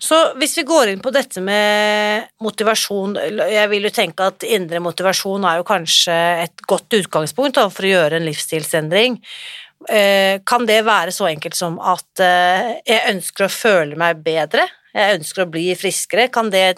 Så 0.00 0.16
hvis 0.38 0.54
vi 0.60 0.66
går 0.68 0.92
inn 0.92 1.00
på 1.02 1.10
dette 1.12 1.42
med 1.42 2.28
motivasjon 2.40 3.16
Jeg 3.50 3.66
vil 3.72 3.88
jo 3.88 3.90
tenke 3.92 4.28
at 4.30 4.46
indre 4.46 4.78
motivasjon 4.82 5.44
er 5.48 5.58
jo 5.58 5.66
kanskje 5.68 6.16
et 6.46 6.62
godt 6.70 7.00
utgangspunkt 7.00 7.58
for 7.58 7.86
å 7.86 7.90
gjøre 7.90 8.20
en 8.20 8.28
livsstilsendring. 8.28 9.18
Eh, 9.88 10.40
kan 10.46 10.66
det 10.68 10.82
være 10.84 11.12
så 11.14 11.30
enkelt 11.30 11.56
som 11.56 11.78
at 11.80 12.20
eh, 12.20 12.74
jeg 12.84 13.14
ønsker 13.14 13.46
å 13.46 13.52
føle 13.52 13.96
meg 14.00 14.20
bedre? 14.24 14.66
Jeg 14.92 15.20
ønsker 15.20 15.46
å 15.46 15.50
bli 15.50 15.70
friskere? 15.78 16.28
Kan 16.32 16.50
det 16.52 16.74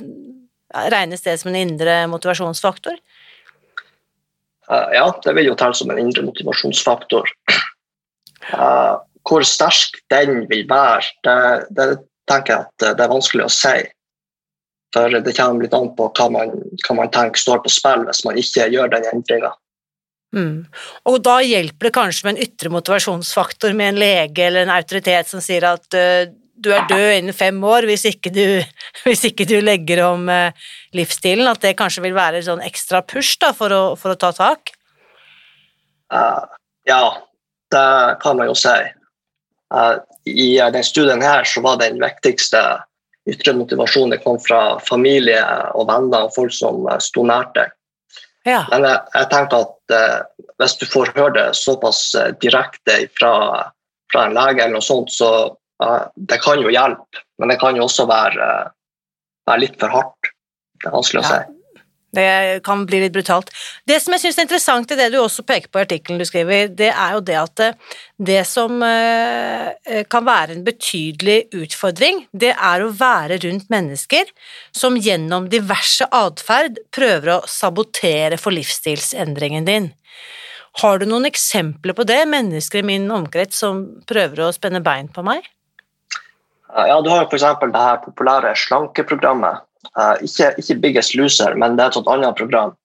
regnes 0.93 1.25
det 1.25 1.35
som 1.41 1.51
en 1.51 1.59
indre 1.59 2.05
motivasjonsfaktor? 2.13 3.01
Eh, 4.71 4.95
ja, 4.97 5.09
det 5.25 5.35
vil 5.39 5.51
jo 5.51 5.59
telle 5.59 5.77
som 5.77 5.91
en 5.91 6.01
indre 6.01 6.25
motivasjonsfaktor. 6.29 7.35
Hvor 9.23 9.45
sterk 9.47 10.01
den 10.11 10.47
vil 10.51 10.65
være, 10.71 11.11
det, 11.27 11.37
det 11.75 11.87
tenker 12.33 12.55
jeg 12.55 12.67
at 12.67 12.97
det 12.99 13.05
er 13.05 13.13
vanskelig 13.13 13.47
å 13.47 13.53
si. 13.53 13.77
For 14.93 15.23
det 15.25 15.37
kommer 15.39 15.65
litt 15.65 15.75
an 15.77 15.91
på 15.97 16.11
hva 16.19 16.29
man, 16.33 16.53
hva 16.85 16.97
man 16.99 17.13
tenker 17.13 17.41
står 17.41 17.63
på 17.65 17.73
spill 17.73 18.05
hvis 18.09 18.25
man 18.27 18.39
ikke 18.41 18.69
gjør 18.73 18.93
den 18.93 19.09
endringa. 19.13 19.55
Mm. 20.33 20.65
Og 21.09 21.19
da 21.25 21.41
hjelper 21.45 21.89
det 21.89 21.97
kanskje 21.97 22.27
med 22.27 22.37
en 22.37 22.47
ytre 22.47 22.71
motivasjonsfaktor 22.73 23.75
med 23.77 23.93
en 23.93 24.01
lege 24.01 24.47
eller 24.47 24.65
en 24.65 24.73
autoritet 24.73 25.29
som 25.29 25.45
sier 25.45 25.65
at 25.69 25.85
uh, 25.97 26.25
du 26.63 26.71
er 26.73 26.87
død 26.89 27.09
innen 27.19 27.37
fem 27.37 27.59
år 27.69 27.85
hvis 27.89 28.07
ikke 28.09 28.33
du, 28.33 28.45
hvis 29.05 29.27
ikke 29.29 29.49
du 29.49 29.59
legger 29.65 30.05
om 30.07 30.29
uh, 30.33 30.73
livsstilen, 30.97 31.49
at 31.49 31.61
det 31.65 31.77
kanskje 31.81 32.05
vil 32.07 32.17
være 32.17 32.45
sånn 32.45 32.65
ekstra 32.65 33.03
push 33.05 33.37
da, 33.43 33.53
for, 33.57 33.73
å, 33.73 33.83
for 34.01 34.15
å 34.15 34.21
ta 34.21 34.33
tak? 34.37 34.73
Uh, 36.13 36.45
ja, 36.89 37.05
det 37.73 37.87
kan 38.25 38.37
man 38.41 38.49
jo 38.49 38.57
si. 38.57 38.77
I 40.29 40.49
denne 40.59 40.85
studien 40.85 41.23
her 41.25 41.47
så 41.49 41.63
var 41.65 41.79
den 41.81 42.01
viktigste 42.03 42.61
ytre 43.31 43.55
motivasjonen 43.55 44.11
det 44.11 44.23
kom 44.25 44.39
fra 44.43 44.79
familie 44.83 45.41
og 45.79 45.87
venner 45.91 46.27
og 46.27 46.35
folk 46.35 46.55
som 46.55 46.87
eh, 46.91 46.99
sto 47.03 47.25
nært 47.27 47.55
deg. 47.59 47.75
Ja. 48.49 48.65
Men 48.73 48.87
jeg, 48.89 48.99
jeg, 49.15 49.29
tenker 49.31 49.67
at 49.69 49.95
eh, 49.95 50.47
hvis 50.59 50.77
du 50.81 50.87
får 50.91 51.13
høre 51.17 51.35
det 51.37 51.49
såpass 51.59 52.03
eh, 52.19 52.33
direkte 52.43 52.99
fra, 53.19 53.35
fra, 54.11 54.27
en 54.27 54.35
lege, 54.35 54.65
eller 54.65 54.81
noe 54.81 54.87
sånt, 54.87 55.15
så 55.15 55.31
eh, 55.85 56.01
det 56.17 56.41
kan 56.43 56.63
jo 56.63 56.73
hjelpe. 56.75 57.23
Men 57.39 57.55
det 57.55 57.61
kan 57.63 57.79
jo 57.79 57.87
også 57.87 58.09
være, 58.11 58.49
eh, 58.49 58.73
være 59.51 59.65
litt 59.67 59.79
for 59.79 59.95
hardt. 59.95 60.33
Det 60.83 60.91
er 60.91 60.97
vanskelig 60.97 61.23
ja. 61.23 61.29
å 61.29 61.31
si. 61.31 61.62
Det 62.13 62.61
kan 62.65 62.85
bli 62.85 62.99
litt 63.01 63.15
brutalt. 63.15 63.49
Det 63.89 63.97
som 64.03 64.13
jeg 64.13 64.27
syns 64.27 64.39
er 64.39 64.45
interessant 64.45 64.91
i 64.93 64.99
det 64.99 65.09
du 65.15 65.17
også 65.23 65.47
peker 65.49 65.71
på 65.73 65.81
i 65.81 65.85
artikkelen 65.87 66.21
du 66.21 66.27
skriver, 66.29 66.69
det 66.69 66.91
er 66.91 67.15
jo 67.17 67.23
det 67.25 67.39
at 67.41 67.63
eh, 67.65 67.79
det 68.21 68.43
som 68.49 68.83
eh, 68.85 70.03
kan 70.13 70.27
være 70.27 70.59
en 70.59 70.67
betydelig 70.67 71.39
utfordring, 71.57 72.27
det 72.37 72.53
er 72.53 72.85
å 72.85 72.93
være 72.93 73.41
rundt 73.47 73.73
mennesker 73.73 74.29
som 74.77 75.01
gjennom 75.01 75.49
diverse 75.53 76.05
atferd 76.13 76.83
prøver 76.93 77.39
å 77.39 77.41
sabotere 77.49 78.37
for 78.37 78.53
livsstilsendringen 78.53 79.69
din. 79.69 79.91
Har 80.85 81.01
du 81.01 81.09
noen 81.09 81.29
eksempler 81.29 81.97
på 81.97 82.05
det, 82.09 82.23
mennesker 82.29 82.81
i 82.81 82.89
min 82.93 83.11
omkrets 83.13 83.65
som 83.65 83.85
prøver 84.09 84.45
å 84.45 84.53
spenne 84.53 84.85
bein 84.85 85.09
på 85.13 85.25
meg? 85.25 85.49
Ja, 86.73 87.01
du 87.05 87.09
har 87.13 87.25
jo 87.25 87.29
f.eks. 87.29 87.45
det 87.65 87.85
her 87.89 88.01
populære 88.05 88.53
slankeprogrammet 88.57 89.65
ikke, 90.23 90.55
ikke, 90.59 90.79
Biggest 90.83 91.17
Loser, 91.19 91.57
men 91.59 91.77
det 91.77 91.85
er 91.85 91.99
et 91.99 92.13
annet 92.15 92.39
program 92.39 92.77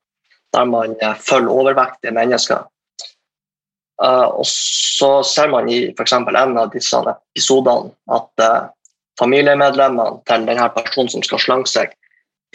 der 0.56 0.66
man 0.66 0.96
uh, 1.04 1.14
følger 1.20 1.52
overvektige 1.52 2.14
mennesker. 2.16 2.66
Uh, 4.02 4.30
og 4.40 4.46
så 4.48 5.24
ser 5.28 5.50
man 5.52 5.70
i 5.70 5.90
f.eks. 5.92 6.14
en 6.14 6.58
av 6.58 6.72
disse 6.74 7.02
episodene 7.12 7.92
at 8.16 8.46
familiemedlemmene 9.20 10.22
til 10.30 10.46
denne 10.48 10.70
personen 10.76 11.10
som 11.12 11.26
skal 11.26 11.42
slanke 11.42 11.72
seg, 11.72 11.94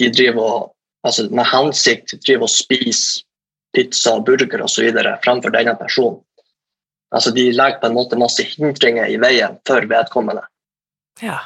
de 0.00 0.08
driver 0.14 0.42
og, 0.42 0.68
altså 1.04 1.26
med 1.30 1.46
hensikt 1.50 2.14
driver 2.24 2.48
og 2.48 2.54
spiser 2.54 3.26
pizza, 3.72 4.18
burger 4.20 4.62
osv. 4.62 4.90
fremfor 5.24 5.50
denne 5.54 5.74
personen. 5.76 6.20
Altså 7.12 7.30
De 7.30 7.50
legger 7.52 7.80
på 7.80 7.88
en 7.90 7.96
måte 7.96 8.18
masse 8.20 8.44
hindringer 8.54 9.08
i 9.08 9.18
veien 9.20 9.58
for 9.68 9.84
vedkommende. 9.88 10.44
Ja. 11.20 11.38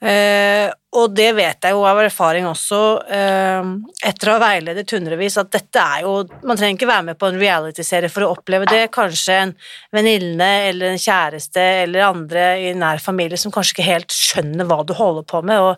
Eh, 0.00 0.68
og 0.90 1.12
det 1.14 1.28
vet 1.36 1.62
jeg 1.62 1.74
jo 1.76 1.84
av 1.86 2.00
erfaring 2.02 2.48
også, 2.50 2.78
eh, 3.14 3.68
etter 4.08 4.30
å 4.30 4.32
ha 4.34 4.40
veiledet 4.42 4.90
hundrevis, 4.90 5.36
at 5.38 5.52
dette 5.54 5.78
er 5.78 6.02
jo 6.02 6.14
Man 6.42 6.58
trenger 6.58 6.74
ikke 6.74 6.88
være 6.90 7.04
med 7.10 7.18
på 7.18 7.28
en 7.30 7.38
realityserie 7.38 8.10
for 8.10 8.26
å 8.26 8.32
oppleve 8.34 8.66
det. 8.66 8.90
Kanskje 8.90 9.36
en 9.44 9.52
venninne 9.94 10.48
eller 10.66 10.90
en 10.90 10.98
kjæreste 10.98 11.62
eller 11.84 12.08
andre 12.08 12.46
i 12.58 12.72
nær 12.74 12.98
familie 12.98 13.38
som 13.38 13.52
kanskje 13.54 13.76
ikke 13.76 13.86
helt 13.86 14.10
skjønner 14.10 14.66
hva 14.66 14.80
du 14.82 14.92
holder 14.98 15.22
på 15.30 15.42
med, 15.46 15.60
og, 15.62 15.76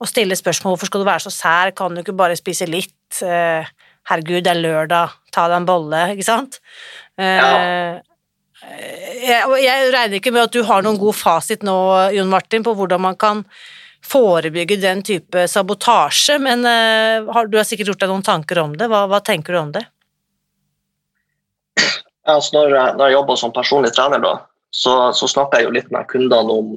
og 0.00 0.08
stiller 0.08 0.38
spørsmål 0.38 0.76
hvorfor 0.76 0.88
skal 0.88 1.04
du 1.04 1.10
være 1.10 1.26
så 1.26 1.34
sær, 1.34 1.74
kan 1.76 1.92
du 1.92 2.00
ikke 2.00 2.16
bare 2.16 2.38
spise 2.40 2.70
litt? 2.70 3.20
Eh, 3.20 3.68
herregud, 4.08 4.40
det 4.46 4.54
er 4.54 4.62
lørdag, 4.64 5.12
ta 5.30 5.44
deg 5.50 5.60
en 5.60 5.68
bolle, 5.68 6.06
ikke 6.16 6.26
sant? 6.26 6.58
Eh, 7.20 7.36
ja 7.36 8.00
jeg, 8.62 9.42
jeg 9.62 9.92
regner 9.92 10.18
ikke 10.18 10.32
med 10.34 10.46
at 10.46 10.54
du 10.54 10.62
har 10.66 10.84
noen 10.84 10.98
god 11.00 11.16
fasit 11.18 11.64
nå, 11.66 11.76
Jon 12.14 12.30
Martin, 12.30 12.64
på 12.64 12.74
hvordan 12.78 13.02
man 13.02 13.18
kan 13.18 13.42
forebygge 14.04 14.76
den 14.82 15.02
type 15.06 15.46
sabotasje, 15.48 16.38
men 16.42 16.66
har, 16.66 17.46
du 17.46 17.54
har 17.58 17.64
sikkert 17.64 17.92
gjort 17.92 18.02
deg 18.02 18.10
noen 18.10 18.24
tanker 18.26 18.58
om 18.62 18.76
det. 18.76 18.88
Hva, 18.90 19.04
hva 19.10 19.20
tenker 19.24 19.54
du 19.54 19.58
om 19.60 19.70
det? 19.74 19.84
Altså, 22.28 22.54
når, 22.54 22.74
jeg, 22.76 22.96
når 22.98 23.08
jeg 23.08 23.16
jobber 23.16 23.38
som 23.38 23.52
personlig 23.54 23.92
trener, 23.96 24.22
da, 24.22 24.32
så, 24.70 24.94
så, 25.16 25.28
snakker 25.28 25.60
jeg 25.60 25.68
jo 25.68 25.76
litt 25.76 25.88
med 25.94 26.08
kundene 26.10 26.58
om, 26.58 26.74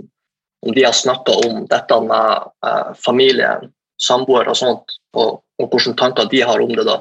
om 0.66 0.74
de 0.74 0.86
har 0.86 0.96
snakka 0.96 1.36
om 1.46 1.66
dette 1.70 2.00
med 2.08 2.48
eh, 2.66 2.94
familien, 2.98 3.70
samboer 4.02 4.50
og 4.52 4.58
sånt, 4.58 4.96
og, 5.16 5.44
og 5.62 5.70
hvilke 5.70 5.94
tanker 6.00 6.32
de 6.32 6.42
har 6.44 6.64
om 6.64 6.74
det. 6.74 6.88
da. 6.88 6.98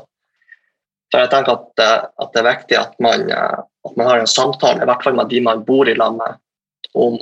For 1.11 1.25
jeg 1.25 1.33
tenker 1.33 1.57
at, 1.57 1.85
eh, 1.87 1.97
at 2.21 2.35
det 2.35 2.43
er 2.43 2.51
viktig 2.51 2.81
at 2.83 2.99
man, 3.03 3.25
at 3.33 3.97
man 3.97 4.11
har 4.11 4.21
en 4.21 4.31
samtale, 4.31 4.85
i 4.85 4.91
hvert 4.93 5.07
fall 5.07 5.17
med 5.17 5.33
de 5.33 5.41
man 5.45 5.65
bor 5.65 5.89
i 5.89 5.97
landet, 5.97 6.37
om 6.95 7.17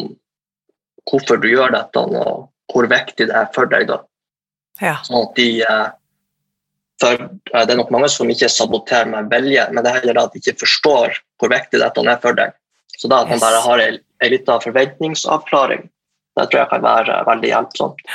hvorfor 1.08 1.38
du 1.40 1.48
gjør 1.52 1.70
dette, 1.72 2.02
og 2.02 2.48
hvor 2.72 2.88
viktig 2.90 3.28
det 3.28 3.36
er 3.36 3.50
for 3.54 3.70
deg. 3.70 3.86
da. 3.90 4.00
Ja. 4.80 4.96
Sånn 5.06 5.20
at 5.20 5.36
de, 5.38 5.48
eh, 5.62 5.88
for 7.02 7.14
eh, 7.20 7.64
Det 7.64 7.74
er 7.74 7.80
nok 7.80 7.92
mange 7.94 8.10
som 8.12 8.30
ikke 8.30 8.50
saboterer 8.50 9.10
med 9.10 9.30
vilje, 9.32 9.68
men 9.70 9.84
det 9.84 9.92
er 9.92 10.00
heller 10.00 10.24
at 10.24 10.34
de 10.34 10.42
ikke 10.42 10.60
forstår 10.64 11.18
hvor 11.40 11.52
viktig 11.52 11.80
dette 11.82 12.06
er 12.06 12.20
for 12.22 12.38
deg. 12.38 12.54
Så 12.98 13.08
da 13.10 13.22
at 13.22 13.32
man 13.32 13.42
bare 13.42 13.64
har 13.64 13.82
en, 13.82 13.98
en 14.22 14.30
liten 14.30 14.62
forventningsavklaring, 14.66 15.88
det 16.36 16.46
tror 16.48 16.62
jeg 16.62 16.70
kan 16.70 16.84
være 16.84 17.18
veldig 17.28 17.50
hjelpsomt. 17.50 18.06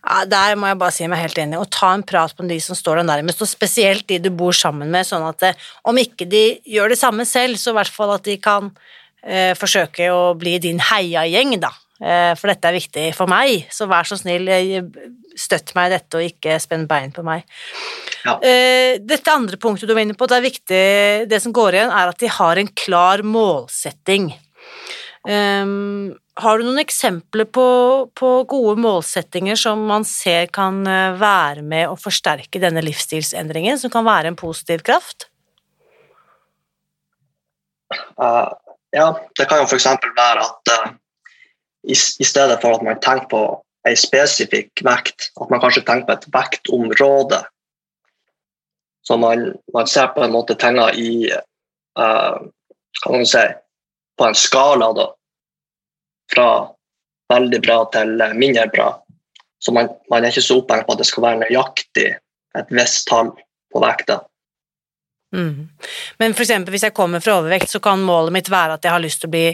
Ja, 0.00 0.24
Der 0.24 0.56
må 0.56 0.70
jeg 0.70 0.78
bare 0.80 0.94
si 0.96 1.06
meg 1.10 1.20
helt 1.20 1.38
enig. 1.38 1.58
Og 1.60 1.68
ta 1.72 1.92
en 1.94 2.04
prat 2.06 2.32
med 2.40 2.50
de 2.52 2.58
som 2.64 2.78
står 2.78 3.00
deg 3.00 3.08
nærmest, 3.10 3.42
og 3.44 3.50
spesielt 3.50 4.06
de 4.08 4.18
du 4.22 4.30
bor 4.32 4.56
sammen 4.56 4.90
med, 4.92 5.06
sånn 5.08 5.26
at 5.28 5.38
det, 5.42 5.52
eh, 5.54 5.68
om 5.84 6.00
ikke 6.00 6.28
de 6.30 6.44
gjør 6.64 6.94
det 6.94 7.00
samme 7.00 7.26
selv, 7.28 7.60
så 7.60 7.74
i 7.74 7.78
hvert 7.78 7.94
fall 7.94 8.14
at 8.16 8.24
de 8.24 8.36
kan 8.40 8.72
eh, 9.22 9.52
forsøke 9.58 10.08
å 10.12 10.32
bli 10.40 10.56
din 10.62 10.80
heiagjeng, 10.90 11.58
da. 11.60 11.72
Eh, 12.00 12.32
for 12.40 12.48
dette 12.48 12.64
er 12.64 12.78
viktig 12.78 13.08
for 13.12 13.28
meg, 13.28 13.66
så 13.72 13.84
vær 13.88 14.08
så 14.08 14.16
snill, 14.16 14.48
eh, 14.48 14.80
støtt 15.36 15.74
meg 15.76 15.90
i 15.90 15.94
dette 15.98 16.16
og 16.16 16.24
ikke 16.24 16.56
spenn 16.62 16.86
bein 16.88 17.12
på 17.12 17.24
meg. 17.24 17.44
Ja. 18.24 18.38
Eh, 18.40 18.96
dette 19.04 19.32
andre 19.32 19.58
punktet 19.60 19.88
du 19.88 19.92
var 19.92 20.00
inne 20.00 20.16
på, 20.16 20.26
det 20.26 20.38
er 20.38 20.48
viktig, 20.48 21.28
det 21.28 21.42
som 21.42 21.52
går 21.52 21.76
igjen, 21.76 21.92
er 21.92 22.08
at 22.08 22.18
de 22.18 22.26
har 22.26 22.56
en 22.56 22.68
klar 22.68 23.20
målsetting. 23.20 24.32
Um, 25.28 26.16
har 26.40 26.56
du 26.56 26.64
noen 26.64 26.80
eksempler 26.80 27.44
på, 27.44 28.08
på, 28.16 28.28
gode 28.48 28.80
målsettinger 28.80 29.58
som 29.60 29.82
man 29.84 30.06
ser 30.08 30.46
kan 30.48 30.80
være 31.20 31.60
med 31.60 31.90
å 31.90 31.98
forsterke 32.00 32.56
denne 32.62 32.80
livsstilsendringen, 32.80 33.76
som 33.76 33.92
kan 33.92 34.06
være 34.08 34.32
en 34.32 34.40
positiv 34.40 34.80
kraft? 34.80 35.28
Uh, 38.16 38.48
ja, 38.96 39.12
det 39.36 39.44
kan 39.50 39.60
jo 39.60 39.68
f.eks. 39.68 39.90
være 40.16 40.46
at 40.46 40.72
uh, 40.72 40.96
i, 41.88 42.24
stedet 42.24 42.60
for 42.62 42.76
at 42.76 42.84
man 42.84 43.00
tenker 43.00 43.28
på 43.30 43.42
en 43.88 43.96
spesifikk 43.96 44.82
vekt, 44.84 45.30
at 45.40 45.50
man 45.52 45.62
kanskje 45.62 45.84
tenker 45.86 46.08
på 46.08 46.18
et 46.18 46.28
vektområde. 46.34 47.40
Så 49.06 49.16
man, 49.16 49.54
man 49.74 49.88
ser 49.88 50.12
på 50.14 50.24
en 50.24 50.34
måte 50.34 50.54
tinga 50.60 50.90
i 50.92 51.30
uh, 51.98 52.36
kan 53.00 53.16
man 53.16 53.26
si, 53.26 53.46
på 54.20 54.28
en 54.28 54.36
skala, 54.36 54.92
da 54.92 55.08
fra 56.34 56.48
veldig 57.32 57.60
bra 57.62 57.84
til 57.92 58.16
mindre 58.34 58.66
bra. 58.72 58.90
Så 59.58 59.72
man, 59.72 59.88
man 60.10 60.24
er 60.24 60.32
ikke 60.32 60.44
så 60.44 60.58
opphengt 60.60 60.86
på 60.86 60.94
at 60.94 61.02
det 61.02 61.08
skal 61.08 61.26
være 61.26 61.40
nøyaktig 61.44 62.08
et 62.58 62.74
visst 62.74 63.06
tall 63.10 63.32
på 63.70 63.82
vekta. 63.82 64.20
Mm. 65.36 65.68
Men 66.18 66.34
eksempel, 66.34 66.74
hvis 66.74 66.88
jeg 66.88 66.96
kommer 66.96 67.22
fra 67.22 67.38
overvekt, 67.38 67.70
så 67.70 67.80
kan 67.82 68.02
målet 68.02 68.34
mitt 68.34 68.50
være 68.50 68.78
at 68.78 68.86
jeg 68.86 68.94
har 68.94 69.02
lyst 69.02 69.22
til 69.22 69.30
å 69.30 69.34
bli 69.34 69.44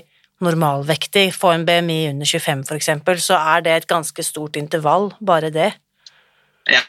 normalvektig, 0.44 1.30
få 1.34 1.54
en 1.54 1.64
BMI 1.66 2.10
under 2.10 2.28
25 2.28 2.64
for 2.68 2.76
eksempel, 2.76 3.20
så 3.22 3.38
er 3.54 3.64
det 3.64 3.74
et 3.74 3.88
ganske 3.88 4.22
stort 4.22 4.56
intervall, 4.56 5.10
bare 5.20 5.50
det. 5.50 5.72
Ja. 6.68 6.82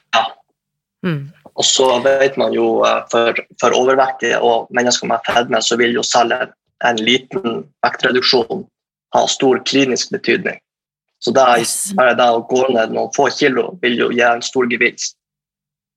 Mm. 1.06 1.30
Og 1.58 1.66
så 1.66 1.88
vet 2.06 2.38
man 2.38 2.54
jo 2.54 2.84
eh, 2.86 3.04
for, 3.12 3.38
for 3.62 3.76
overvektige 3.78 4.40
og 4.44 4.68
mennesker 4.76 5.10
med 5.10 5.24
fedme, 5.26 5.62
så 5.62 5.78
vil 5.80 5.96
jo 5.96 6.04
selv 6.06 6.34
en 6.86 7.00
liten 7.02 7.64
vektreduksjon 7.86 8.66
ha 9.16 9.28
stor 9.32 9.62
klinisk 9.66 10.12
betydning. 10.14 10.60
Så 11.20 11.34
da 11.34 11.56
yes. 11.58 11.94
bare 11.98 12.14
det 12.18 12.28
å 12.30 12.44
gå 12.46 12.68
ned 12.76 12.94
noen 12.94 13.14
få 13.16 13.30
kilo 13.34 13.72
vil 13.82 13.98
jo 13.98 14.12
gi 14.14 14.22
en 14.26 14.44
stor 14.46 14.68
gevinst. 14.70 15.16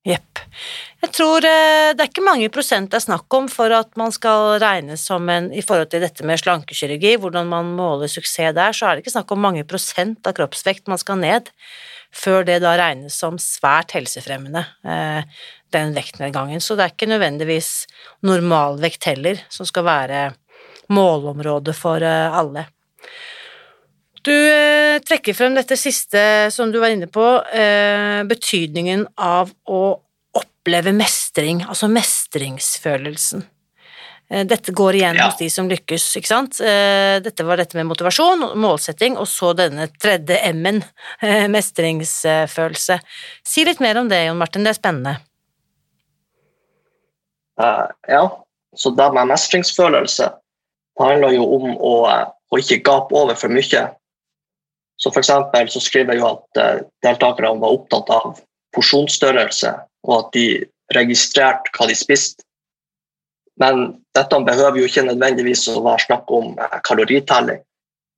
Jepp. 0.09 0.39
Jeg 1.03 1.13
tror 1.13 1.45
eh, 1.45 1.91
det 1.93 2.01
er 2.01 2.09
ikke 2.09 2.25
mange 2.25 2.49
prosent 2.53 2.89
det 2.89 2.97
er 2.97 3.05
snakk 3.05 3.37
om 3.37 3.51
for 3.53 3.73
at 3.77 3.93
man 4.01 4.13
skal 4.15 4.57
regnes 4.63 5.03
som 5.05 5.29
en 5.29 5.51
I 5.53 5.61
forhold 5.65 5.91
til 5.93 6.01
dette 6.01 6.25
med 6.25 6.41
slankekirurgi, 6.41 7.19
hvordan 7.21 7.49
man 7.51 7.75
måler 7.77 8.09
suksess 8.09 8.57
der, 8.57 8.73
så 8.73 8.89
er 8.89 8.97
det 8.97 9.05
ikke 9.05 9.15
snakk 9.19 9.35
om 9.37 9.45
mange 9.45 9.67
prosent 9.69 10.25
av 10.25 10.37
kroppsvekt 10.39 10.89
man 10.89 11.01
skal 11.01 11.21
ned 11.21 11.53
før 12.17 12.47
det 12.49 12.59
da 12.65 12.73
regnes 12.81 13.15
som 13.21 13.37
svært 13.39 13.93
helsefremmende, 13.95 14.65
eh, 14.89 15.23
den 15.71 15.93
vektnedgangen. 15.95 16.65
Så 16.65 16.75
det 16.75 16.87
er 16.87 16.95
ikke 16.95 17.11
nødvendigvis 17.13 17.71
normalvekt 18.27 19.07
heller 19.07 19.45
som 19.53 19.69
skal 19.69 19.87
være 19.87 20.23
målområdet 20.91 21.77
for 21.77 22.03
eh, 22.03 22.39
alle. 22.41 22.67
Du 24.23 24.33
eh, 24.35 24.99
trekker 25.01 25.37
frem 25.37 25.55
dette 25.57 25.79
siste 25.81 26.23
som 26.53 26.73
du 26.73 26.81
var 26.83 26.93
inne 26.93 27.09
på, 27.09 27.25
eh, 27.57 28.21
betydningen 28.29 29.07
av 29.17 29.53
å 29.65 29.85
oppleve 30.37 30.93
mestring, 30.93 31.63
altså 31.65 31.89
mestringsfølelsen. 31.89 33.47
Eh, 34.31 34.45
dette 34.49 34.75
går 34.77 34.99
igjen 34.99 35.21
ja. 35.23 35.29
hos 35.31 35.39
de 35.41 35.49
som 35.53 35.71
lykkes, 35.71 36.05
ikke 36.21 36.31
sant. 36.31 36.61
Dette 36.61 37.47
var 37.49 37.63
dette 37.63 37.79
med 37.79 37.89
motivasjon, 37.89 38.45
målsetting, 38.61 39.17
og 39.17 39.29
så 39.31 39.55
denne 39.57 39.89
tredje 39.97 40.37
M-en, 40.53 40.83
mestringsfølelse. 41.57 43.01
Si 43.47 43.65
litt 43.65 43.81
mer 43.81 44.03
om 44.03 44.11
det, 44.13 44.27
Jon 44.27 44.41
Martin, 44.41 44.69
det 44.69 44.75
er 44.75 44.81
spennende. 44.81 45.17
Uh, 47.61 47.89
ja, 48.09 48.23
så 48.77 48.93
det 48.97 49.09
med 49.13 49.33
mestringsfølelse 49.33 50.29
handler 51.01 51.35
jo 51.35 51.49
om 51.57 51.73
å 51.77 51.95
å 52.51 52.59
ikke 52.59 52.81
gape 52.87 53.17
over 53.17 53.39
for 53.39 53.53
mye. 53.53 53.83
Så 55.01 55.11
for 55.15 55.25
så 55.25 55.81
skriver 55.81 56.15
jeg 56.15 56.21
jo 56.21 56.29
at 56.35 56.61
uh, 56.61 56.83
deltakerne 57.05 57.61
var 57.63 57.77
opptatt 57.77 58.11
av 58.13 58.39
porsjonsstørrelse, 58.77 59.73
og 60.07 60.15
at 60.19 60.33
de 60.37 60.47
registrerte 60.95 61.73
hva 61.77 61.89
de 61.89 61.97
spiste. 61.97 62.45
Men 63.61 64.03
dette 64.17 64.41
behøver 64.45 64.81
jo 64.81 64.89
ikke 64.89 65.07
nødvendigvis 65.09 65.67
å 65.73 65.81
være 65.85 66.05
snakk 66.05 66.31
om 66.37 66.53
uh, 66.61 66.79
kaloritelling. 66.85 67.63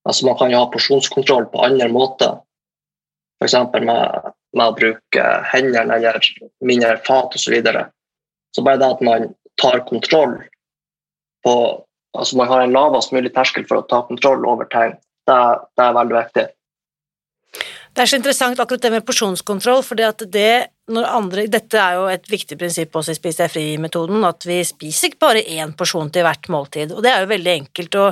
Altså 0.09 0.27
Man 0.27 0.39
kan 0.39 0.51
jo 0.51 0.59
ha 0.59 0.71
porsjonskontroll 0.73 1.47
på 1.53 1.63
andre 1.63 1.87
måter, 1.93 2.41
f.eks. 3.39 3.55
Med, 3.87 4.33
med 4.59 4.67
å 4.67 4.75
bruke 4.75 5.29
hendene 5.53 5.99
eller 5.99 6.19
mindre 6.67 6.97
fat 7.07 7.37
osv. 7.37 7.47
Så, 7.47 7.55
videre. 7.55 7.87
så 8.57 8.67
bare 8.67 8.83
det 8.83 8.91
at 8.97 9.07
man 9.07 9.31
tar 9.61 9.85
kontroll 9.87 10.41
på 11.47 11.55
altså 12.19 12.37
man 12.37 12.49
har 12.49 12.61
en 12.61 12.75
lavest 12.75 13.13
mulig 13.13 13.33
terskel 13.35 13.65
for 13.69 13.81
å 13.81 13.87
ta 13.89 14.03
kontroll 14.09 14.45
over 14.47 14.69
ting. 14.73 14.97
Det, 15.27 15.39
det, 15.79 15.85
er 15.85 15.97
veldig 15.97 16.17
viktig. 16.19 16.47
Det 17.93 18.01
er 18.01 18.09
så 18.09 18.17
interessant 18.17 18.61
akkurat 18.63 18.81
det 18.81 18.91
med 18.95 19.05
porsjonskontroll, 19.05 19.83
for 19.85 20.01
det, 20.01 20.53
andre, 20.97 21.43
dette 21.53 21.77
er 21.77 21.99
jo 21.99 22.07
et 22.09 22.31
viktig 22.31 22.57
prinsipp 22.57 22.97
også 22.97 23.13
i 23.13 23.19
Spis 23.19 23.37
deg 23.37 23.53
fri-metoden, 23.53 24.25
at 24.25 24.47
vi 24.49 24.63
spiser 24.65 25.11
ikke 25.11 25.21
bare 25.27 25.43
én 25.45 25.75
porsjon 25.77 26.09
til 26.13 26.25
hvert 26.25 26.49
måltid, 26.53 26.95
og 26.97 27.05
det 27.05 27.13
er 27.13 27.25
jo 27.27 27.33
veldig 27.35 27.53
enkelt 27.53 27.99
å 28.01 28.07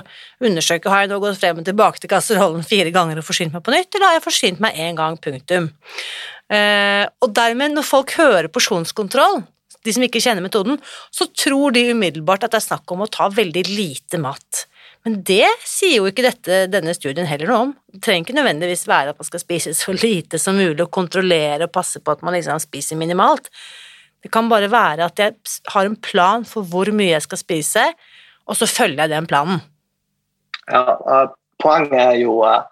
undersøke. 0.45 0.93
Har 0.93 1.07
jeg 1.07 1.13
nå 1.15 1.21
gått 1.25 1.41
frem 1.41 1.63
og 1.63 1.69
tilbake 1.71 2.03
til 2.03 2.13
kasserollen 2.13 2.67
fire 2.67 2.93
ganger 2.93 3.23
og 3.23 3.27
forsynt 3.31 3.57
meg 3.57 3.65
på 3.65 3.73
nytt, 3.73 3.89
eller 3.95 4.11
har 4.11 4.19
jeg 4.19 4.27
forsynt 4.27 4.61
meg 4.61 4.83
én 4.85 5.01
gang, 5.01 5.17
punktum? 5.17 5.71
Uh, 6.51 7.07
og 7.25 7.33
dermed, 7.41 7.73
når 7.73 7.89
folk 7.89 8.13
hører 8.21 8.53
porsjonskontroll, 8.53 9.41
de 9.87 9.97
som 9.97 10.05
ikke 10.05 10.21
kjenner 10.21 10.45
metoden, 10.45 10.77
så 11.09 11.25
tror 11.33 11.73
de 11.73 11.89
umiddelbart 11.95 12.45
at 12.45 12.53
det 12.53 12.61
er 12.61 12.69
snakk 12.69 12.93
om 12.93 13.07
å 13.07 13.09
ta 13.09 13.31
veldig 13.33 13.65
lite 13.71 14.21
mat. 14.21 14.67
Men 15.07 15.21
det 15.25 15.47
sier 15.65 16.03
jo 16.03 16.09
ikke 16.11 16.27
dette, 16.27 16.65
denne 16.69 16.93
studien 16.97 17.29
heller 17.29 17.49
noe 17.49 17.61
om. 17.65 17.71
Det 17.89 18.03
trenger 18.05 18.27
ikke 18.27 18.37
nødvendigvis 18.37 18.85
være 18.91 19.15
at 19.15 19.21
man 19.21 19.29
skal 19.29 19.43
spise 19.43 19.73
så 19.77 19.95
lite 19.97 20.41
som 20.41 20.59
mulig 20.61 20.85
og 20.85 20.93
kontrollere 20.93 21.65
og 21.65 21.73
passe 21.73 22.03
på 22.05 22.13
at 22.13 22.25
man 22.27 22.37
liksom 22.37 22.61
spiser 22.61 23.01
minimalt. 23.01 23.49
Det 24.21 24.29
kan 24.33 24.51
bare 24.53 24.69
være 24.69 25.07
at 25.09 25.23
jeg 25.23 25.37
har 25.73 25.89
en 25.89 25.97
plan 25.97 26.45
for 26.45 26.69
hvor 26.69 26.91
mye 26.93 27.15
jeg 27.15 27.25
skal 27.25 27.41
spise, 27.41 27.87
og 28.45 28.59
så 28.59 28.69
følger 28.69 29.07
jeg 29.07 29.15
den 29.15 29.29
planen. 29.31 29.63
Ja, 30.69 30.99
uh, 31.01 31.31
Poenget 31.61 31.97
er 32.01 32.19
jo 32.21 32.39
uh, 32.45 32.63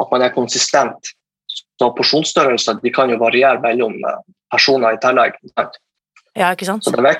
at 0.00 0.12
man 0.12 0.24
er 0.24 0.36
konsistent. 0.36 1.14
Så 1.48 1.88
porsjonsstørrelser 1.96 2.80
kan 2.94 3.10
jo 3.12 3.18
variere 3.20 3.60
mellom 3.64 3.96
uh, 4.04 4.20
personer 4.52 4.96
i 4.96 5.00
tillegg. 5.00 5.40
Ja, 6.38 6.52
ikke 6.54 6.64
sant? 6.64 6.84
Så 6.84 6.94
det, 6.96 7.16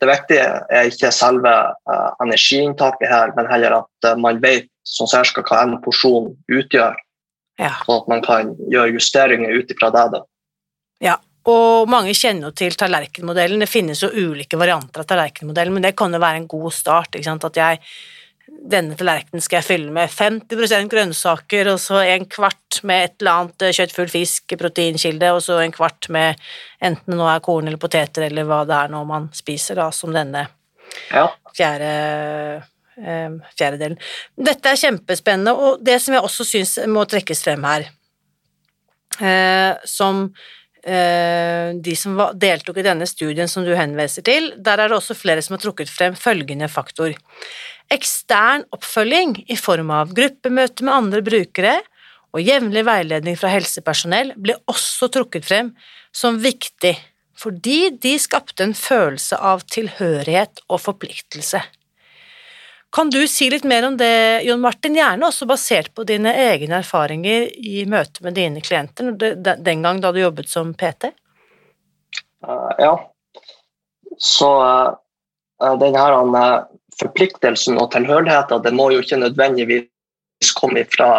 det, 0.00 0.08
viktige 0.08 0.44
er 0.72 0.88
ikke 0.88 1.10
selve 1.12 1.52
uh, 1.52 2.10
energiinntaket 2.24 3.10
her, 3.10 3.34
men 3.36 3.48
heller 3.50 3.82
at 3.82 4.08
uh, 4.08 4.14
man 4.20 4.40
vet 4.40 4.70
sånn 4.88 5.10
cirka 5.10 5.44
hva 5.44 5.64
en 5.66 5.76
porsjon 5.84 6.30
utgjør. 6.48 6.96
Ja. 7.60 7.74
Sånn 7.84 8.00
at 8.00 8.08
man 8.10 8.24
kan 8.24 8.54
gjøre 8.72 8.96
justeringer 8.96 9.52
ut 9.52 9.70
ifra 9.70 9.92
det. 9.94 10.06
Da. 10.16 10.22
Ja, 11.04 11.18
og 11.50 11.90
mange 11.92 12.14
kjenner 12.16 12.48
jo 12.48 12.56
til 12.56 12.76
tallerkenmodellen. 12.80 13.60
Det 13.60 13.68
finnes 13.68 14.00
jo 14.00 14.08
ulike 14.08 14.58
varianter 14.60 15.04
av 15.04 15.08
tallerkenmodellen, 15.10 15.76
men 15.76 15.84
det 15.84 15.92
kan 15.98 16.14
jo 16.16 16.22
være 16.22 16.40
en 16.40 16.48
god 16.48 16.72
start. 16.72 17.12
ikke 17.12 17.28
sant? 17.28 17.44
At 17.44 17.60
jeg 17.60 17.82
denne 18.64 18.96
tallerkenen 18.98 19.42
skal 19.44 19.60
jeg 19.60 19.66
fylle 19.66 19.92
med 19.94 20.12
50% 20.12 20.90
grønnsaker, 20.92 21.70
og 21.72 21.80
så 21.82 22.00
en 22.04 22.26
kvart 22.30 22.80
med 22.86 23.08
et 23.08 23.16
eller 23.20 23.40
annet 23.40 23.64
eh, 23.66 23.74
kjøttfull 23.76 24.10
fisk, 24.12 24.54
proteinkilde, 24.60 25.32
og 25.34 25.42
så 25.44 25.58
en 25.62 25.74
kvart 25.74 26.08
med 26.14 26.40
enten 26.84 27.14
det 27.14 27.18
nå 27.20 27.28
er 27.30 27.42
korn 27.44 27.68
eller 27.68 27.80
poteter 27.80 28.28
eller 28.28 28.48
hva 28.48 28.62
det 28.68 28.78
er 28.78 28.94
nå 28.94 29.02
man 29.08 29.28
spiser, 29.36 29.80
da, 29.80 29.90
som 29.94 30.14
denne 30.14 30.46
ja. 31.10 31.26
fjerde 31.56 31.90
eh, 33.00 33.36
fjerdedelen. 33.58 34.00
Dette 34.50 34.72
er 34.72 34.80
kjempespennende, 34.80 35.54
og 35.54 35.84
det 35.84 36.00
som 36.02 36.16
jeg 36.16 36.24
også 36.24 36.48
syns 36.48 36.76
må 36.90 37.04
trekkes 37.10 37.44
frem 37.46 37.64
her, 37.68 37.88
eh, 39.20 39.72
som 39.88 40.26
eh, 40.84 41.74
de 41.74 41.96
som 41.98 42.18
deltok 42.40 42.80
i 42.80 42.86
denne 42.86 43.08
studien 43.10 43.50
som 43.50 43.66
du 43.66 43.74
henviser 43.76 44.26
til, 44.26 44.52
der 44.56 44.80
er 44.80 44.90
det 44.90 44.98
også 44.98 45.16
flere 45.18 45.44
som 45.44 45.56
har 45.56 45.64
trukket 45.64 45.92
frem 45.92 46.16
følgende 46.18 46.70
faktor. 46.72 47.16
Ekstern 47.92 48.64
oppfølging 48.74 49.36
i 49.52 49.56
form 49.60 49.90
av 49.94 50.14
gruppemøte 50.16 50.86
med 50.86 50.94
andre 50.94 51.22
brukere 51.24 51.74
og 52.34 52.42
jevnlig 52.42 52.84
veiledning 52.86 53.36
fra 53.38 53.52
helsepersonell 53.52 54.32
ble 54.40 54.56
også 54.70 55.10
trukket 55.12 55.46
frem 55.46 55.74
som 56.14 56.40
viktig 56.42 56.96
fordi 57.38 57.90
de 57.98 58.14
skapte 58.22 58.62
en 58.62 58.76
følelse 58.78 59.36
av 59.42 59.64
tilhørighet 59.74 60.62
og 60.68 60.78
forpliktelse. 60.84 61.60
Kan 62.94 63.10
du 63.10 63.24
si 63.26 63.48
litt 63.50 63.64
mer 63.66 63.88
om 63.88 63.96
det, 63.98 64.44
Jon 64.46 64.62
Martin, 64.62 64.94
gjerne 64.94 65.26
også 65.26 65.48
basert 65.50 65.90
på 65.98 66.04
dine 66.06 66.30
egne 66.44 66.78
erfaringer 66.78 67.48
i 67.58 67.82
møte 67.90 68.22
med 68.22 68.36
dine 68.38 68.62
klienter 68.62 69.10
den 69.18 69.82
gang 69.82 69.98
da 70.02 70.12
du 70.14 70.20
jobbet 70.22 70.52
som 70.52 70.70
PT? 70.78 71.10
Uh, 72.46 72.70
ja, 72.78 72.92
så 74.20 74.50
uh, 75.58 75.74
den 75.80 75.98
her 75.98 76.14
uh, 76.22 76.68
forpliktelsen 77.00 77.78
og 77.80 77.90
tilhørigheten 77.94 78.62
det 78.64 78.72
må 78.74 78.90
jo 78.92 79.02
ikke 79.02 79.20
nødvendigvis 79.22 80.54
komme 80.58 80.84
fra, 80.94 81.10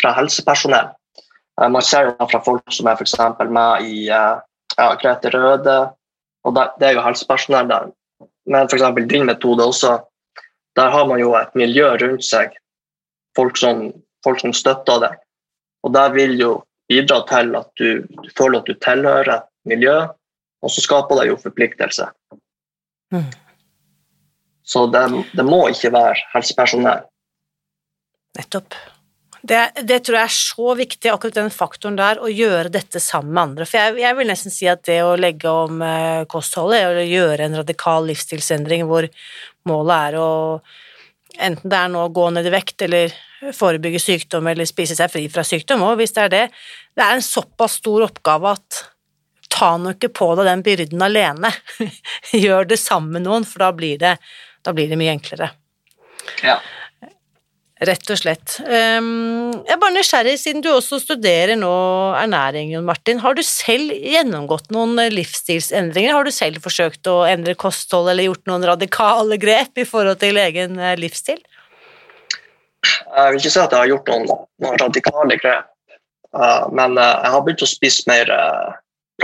fra 0.00 0.12
helsepersonell. 0.18 0.90
Eh, 1.60 1.68
man 1.68 1.82
ser 1.82 2.10
jo 2.10 2.28
fra 2.30 2.42
folk 2.44 2.74
som 2.74 2.90
er 2.90 2.98
f.eks. 2.98 3.16
med 3.48 3.88
i 3.88 4.06
eh, 4.08 4.36
ja, 4.76 4.90
Grete 5.00 5.32
Røde, 5.34 5.78
og 6.44 6.56
det 6.56 6.88
er 6.88 6.96
jo 6.96 7.04
helsepersonell 7.04 7.68
der. 7.70 7.90
Men 8.46 8.70
f.eks. 8.70 8.86
din 9.10 9.26
metode 9.28 9.66
også, 9.66 9.98
der 10.76 10.90
har 10.90 11.06
man 11.06 11.20
jo 11.20 11.34
et 11.36 11.54
miljø 11.54 11.90
rundt 12.00 12.24
seg, 12.24 12.54
folk 13.36 13.58
som, 13.58 13.90
folk 14.24 14.40
som 14.40 14.54
støtter 14.56 15.02
deg. 15.04 15.20
Og 15.84 15.94
det 15.94 16.06
vil 16.14 16.38
jo 16.40 16.54
bidra 16.90 17.22
til 17.28 17.54
at 17.58 17.68
du, 17.78 18.02
du 18.02 18.32
føler 18.36 18.60
at 18.60 18.68
du 18.68 18.74
tilhører 18.74 19.36
et 19.36 19.46
miljø, 19.68 19.96
og 20.60 20.72
så 20.72 20.82
skaper 20.84 21.20
det 21.20 21.30
jo 21.30 21.38
forpliktelse. 21.40 22.08
Mm. 23.14 23.30
Så 24.70 24.86
det, 24.92 25.02
det 25.34 25.46
må 25.46 25.64
ikke 25.72 25.90
være 25.94 26.30
helsepersonell. 26.34 27.04
Nettopp. 28.38 28.76
Det, 29.40 29.58
det, 29.88 30.02
tror 30.04 30.18
jeg 30.18 30.28
er 30.28 30.34
så 30.34 30.74
viktig, 30.76 31.08
akkurat 31.10 31.38
den 31.38 31.52
faktoren 31.52 31.96
der, 31.96 32.20
å 32.20 32.28
gjøre 32.28 32.70
dette 32.72 33.00
sammen 33.00 33.32
med 33.32 33.42
andre. 33.42 33.66
For 33.66 33.80
jeg, 33.80 33.96
jeg 34.02 34.18
vil 34.18 34.28
nesten 34.28 34.52
si 34.52 34.68
at 34.68 34.84
det 34.86 34.98
å 35.02 35.16
legge 35.18 35.50
om 35.50 35.80
eh, 35.84 36.26
kostholdet, 36.30 36.84
er 36.84 37.00
å 37.00 37.08
gjøre 37.08 37.48
en 37.48 37.56
radikal 37.62 38.06
livsstilsendring 38.10 38.84
hvor 38.90 39.08
målet 39.70 39.96
er 40.10 40.20
å 40.20 40.30
Enten 41.40 41.70
det 41.70 41.78
er 41.78 41.90
nå 41.92 42.00
å 42.02 42.10
gå 42.12 42.24
ned 42.34 42.44
i 42.44 42.50
vekt 42.52 42.82
eller 42.84 43.12
forebygge 43.54 44.00
sykdom 44.02 44.48
eller 44.50 44.66
spise 44.68 44.96
seg 44.98 45.12
fri 45.12 45.22
fra 45.30 45.44
sykdom, 45.46 45.84
og 45.86 45.94
hvis 46.00 46.12
det 46.16 46.24
er 46.24 46.32
det 46.32 46.40
Det 46.98 47.04
er 47.04 47.14
en 47.14 47.24
såpass 47.24 47.78
stor 47.78 48.02
oppgave 48.08 48.50
at 48.50 48.80
ta 49.50 49.70
nå 49.78 49.94
ikke 49.94 50.10
på 50.18 50.28
deg 50.38 50.50
den 50.50 50.64
byrden 50.66 51.06
alene. 51.06 51.52
Gjør 52.44 52.68
det 52.72 52.80
sammen 52.82 53.14
med 53.16 53.28
noen, 53.28 53.46
for 53.46 53.64
da 53.64 53.70
blir 53.76 54.02
det 54.02 54.16
da 54.66 54.74
blir 54.76 54.90
det 54.90 54.98
mye 55.00 55.14
enklere. 55.14 55.50
Ja. 56.44 56.58
Rett 57.80 58.10
og 58.12 58.18
slett. 58.20 58.58
Ehm, 58.68 59.54
jeg 59.64 59.72
er 59.72 59.78
bare 59.80 59.94
nysgjerrig, 59.94 60.34
siden 60.36 60.60
du 60.60 60.68
også 60.68 60.98
studerer 61.00 61.56
nå 61.56 61.70
ernæring, 62.20 62.74
Jon 62.74 62.84
Martin. 62.84 63.22
Har 63.22 63.38
du 63.38 63.40
selv 63.46 63.94
gjennomgått 63.96 64.68
noen 64.74 65.00
livsstilsendringer? 65.14 66.12
Har 66.12 66.28
du 66.28 66.32
selv 66.34 66.60
forsøkt 66.60 67.08
å 67.08 67.22
endre 67.24 67.56
kosthold 67.56 68.10
eller 68.12 68.28
gjort 68.28 68.44
noen 68.52 68.66
radikale 68.68 69.40
grep 69.40 69.80
i 69.80 69.86
forhold 69.88 70.20
til 70.20 70.36
egen 70.42 70.76
eh, 70.76 70.92
livsstil? 71.00 71.40
Jeg 72.84 73.32
vil 73.32 73.40
ikke 73.40 73.54
si 73.56 73.62
at 73.62 73.72
jeg 73.72 73.80
har 73.80 73.92
gjort 73.94 74.12
noen, 74.12 74.28
noen 74.60 74.80
radikale 74.84 75.40
grep, 75.40 75.72
eh, 76.36 76.62
men 76.76 77.00
eh, 77.00 77.16
jeg 77.24 77.32
har 77.32 77.46
begynt 77.46 77.64
å 77.64 77.70
spise 77.70 78.04
mer 78.12 78.34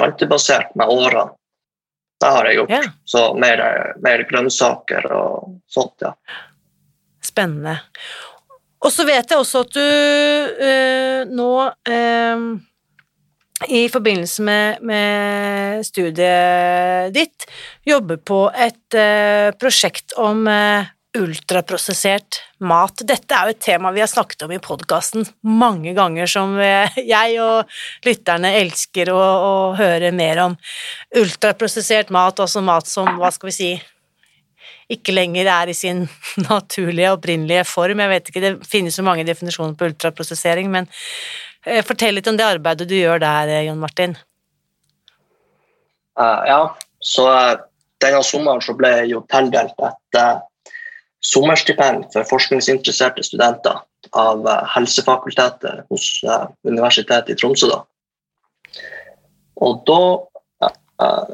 plantebasert 0.00 0.72
med 0.80 0.96
årene. 0.96 1.28
Det 2.20 2.30
har 2.32 2.48
jeg 2.48 2.60
gjort. 2.60 2.70
Ja. 2.72 2.82
Så 3.04 3.22
mer, 3.36 3.62
mer, 4.02 4.24
grønnsaker 4.30 5.08
og 5.12 5.58
sånt, 5.68 6.00
ja. 6.00 6.14
Spennende. 7.24 7.76
Og 8.86 8.92
så 8.92 9.04
vet 9.08 9.30
jeg 9.30 9.40
også 9.40 9.64
at 9.66 9.74
du 9.74 9.82
øh, 10.66 11.20
nå 11.28 11.52
øh, 11.90 12.46
i 13.72 13.86
forbindelse 13.88 14.44
med, 14.44 14.82
med, 14.84 15.84
studiet 15.84 17.14
ditt 17.16 17.46
jobber 17.88 18.20
på 18.20 18.40
et 18.52 18.96
øh, 19.00 19.52
prosjekt 19.60 20.16
om 20.16 20.46
ultraprosessert 21.16 22.40
mat. 22.66 23.02
Dette 23.08 23.34
er 23.34 23.48
jo 23.48 23.54
et 23.54 23.62
tema 23.62 23.92
vi 23.94 24.02
har 24.02 24.10
snakket 24.10 24.46
om 24.46 24.52
i 24.54 24.60
podkasten 24.62 25.26
mange 25.46 25.94
ganger, 25.96 26.28
som 26.30 26.54
jeg 27.14 27.40
og 27.42 27.76
lytterne 28.06 28.54
elsker 28.60 29.10
å, 29.12 29.18
å, 29.18 29.52
høre 29.78 30.12
mer 30.16 30.42
om. 30.44 30.56
Ultraprosessert 31.16 32.12
mat, 32.14 32.40
altså 32.42 32.62
mat 32.64 32.88
som, 32.90 33.10
hva 33.20 33.32
skal 33.34 33.50
vi 33.50 33.56
si, 33.56 33.70
ikke 34.92 35.14
lenger 35.14 35.48
er 35.50 35.72
i 35.72 35.76
sin 35.76 36.04
naturlige, 36.50 37.12
opprinnelige 37.16 37.66
form. 37.68 38.02
Jeg 38.04 38.14
vet 38.14 38.32
ikke, 38.32 38.44
det 38.44 38.54
finnes 38.68 38.98
jo 38.98 39.06
mange 39.06 39.26
definisjoner 39.26 39.76
på 39.78 39.90
ultraprosessering, 39.90 40.70
men 40.72 40.88
eh, 41.66 41.82
fortell 41.86 42.18
litt 42.18 42.30
om 42.30 42.38
det 42.38 42.46
arbeidet 42.46 42.88
du 42.90 42.96
gjør 42.98 43.22
der, 43.24 43.54
Jon 43.66 43.82
Martin. 43.82 44.16
Uh, 46.16 46.42
ja, 46.48 46.60
så 47.04 47.26
denne 48.00 48.22
sommeren 48.24 48.62
så 48.64 48.72
ble 48.76 48.92
jeg 49.02 49.10
jo 49.12 49.24
tildelt 49.28 49.82
et 49.84 50.20
uh, 50.20 50.38
sommerstipend 51.26 52.06
for 52.12 52.26
forskningsinteresserte 52.30 53.24
studenter 53.26 53.80
av 54.12 54.46
eh, 54.46 54.62
Helsefakultetet 54.76 55.86
hos 55.90 56.08
eh, 56.24 56.46
Universitetet 56.68 57.34
i 57.34 57.38
Tromsø. 57.40 57.70
Da. 57.72 57.82
Og 59.66 59.80
da 59.88 60.00
uh, 61.00 61.30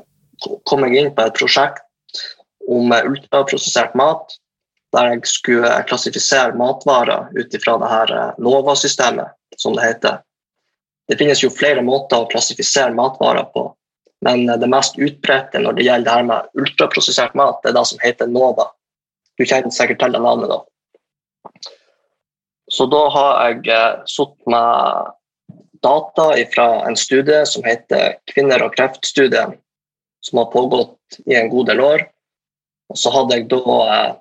kom 0.68 0.85
jeg 0.87 1.00
inn 1.00 1.09
på 1.16 1.24
et 1.26 1.35
prosjekt 1.35 1.83
om 2.70 2.92
ultraprosessert 2.94 3.96
mat, 3.98 4.37
der 4.94 5.09
jeg 5.11 5.24
skulle 5.26 5.72
klassifisere 5.88 6.55
matvarer 6.55 7.33
ut 7.35 7.57
ifra 7.57 7.74
det 7.83 7.88
her 7.90 8.12
NOVA-systemet, 8.38 9.35
som 9.59 9.74
det 9.74 9.88
heter. 9.88 10.20
Det 11.11 11.18
finnes 11.18 11.42
jo 11.42 11.50
flere 11.50 11.83
måter 11.83 12.22
å 12.22 12.28
klassifisere 12.31 12.94
matvarer 12.94 13.48
på, 13.57 13.64
men 14.22 14.46
det 14.46 14.70
mest 14.70 15.00
utbredte 15.02 15.59
når 15.64 15.81
det 15.81 15.88
gjelder 15.88 16.07
det 16.07 16.14
her 16.14 16.28
med 16.31 16.62
ultraprosessert 16.62 17.35
mat, 17.35 17.59
det 17.64 17.72
er 17.72 17.81
det 17.81 17.87
som 17.90 18.07
heter 18.07 18.31
NOVA. 18.31 18.70
Du 19.38 19.45
kjenner 19.47 19.73
sikkert 19.73 20.03
til 20.03 20.14
det 20.14 20.23
navnet, 20.23 20.53
da. 20.53 20.61
Så 22.73 22.87
da 22.88 23.03
har 23.12 23.40
jeg 23.49 23.68
eh, 23.73 24.03
satt 24.09 24.37
med 24.51 25.12
data 25.83 26.27
fra 26.55 26.66
en 26.87 26.97
studie 26.97 27.42
som 27.49 27.64
heter 27.66 28.16
Kvinner 28.31 28.62
og 28.64 28.77
kreft-studien, 28.77 29.57
som 30.25 30.40
har 30.40 30.53
pågått 30.53 31.18
i 31.27 31.37
en 31.37 31.51
god 31.53 31.73
del 31.73 31.83
år. 31.85 32.05
Og 32.92 33.01
så 33.01 33.12
hadde 33.12 33.40
jeg 33.40 33.49
da 33.51 33.79
eh, 33.97 34.12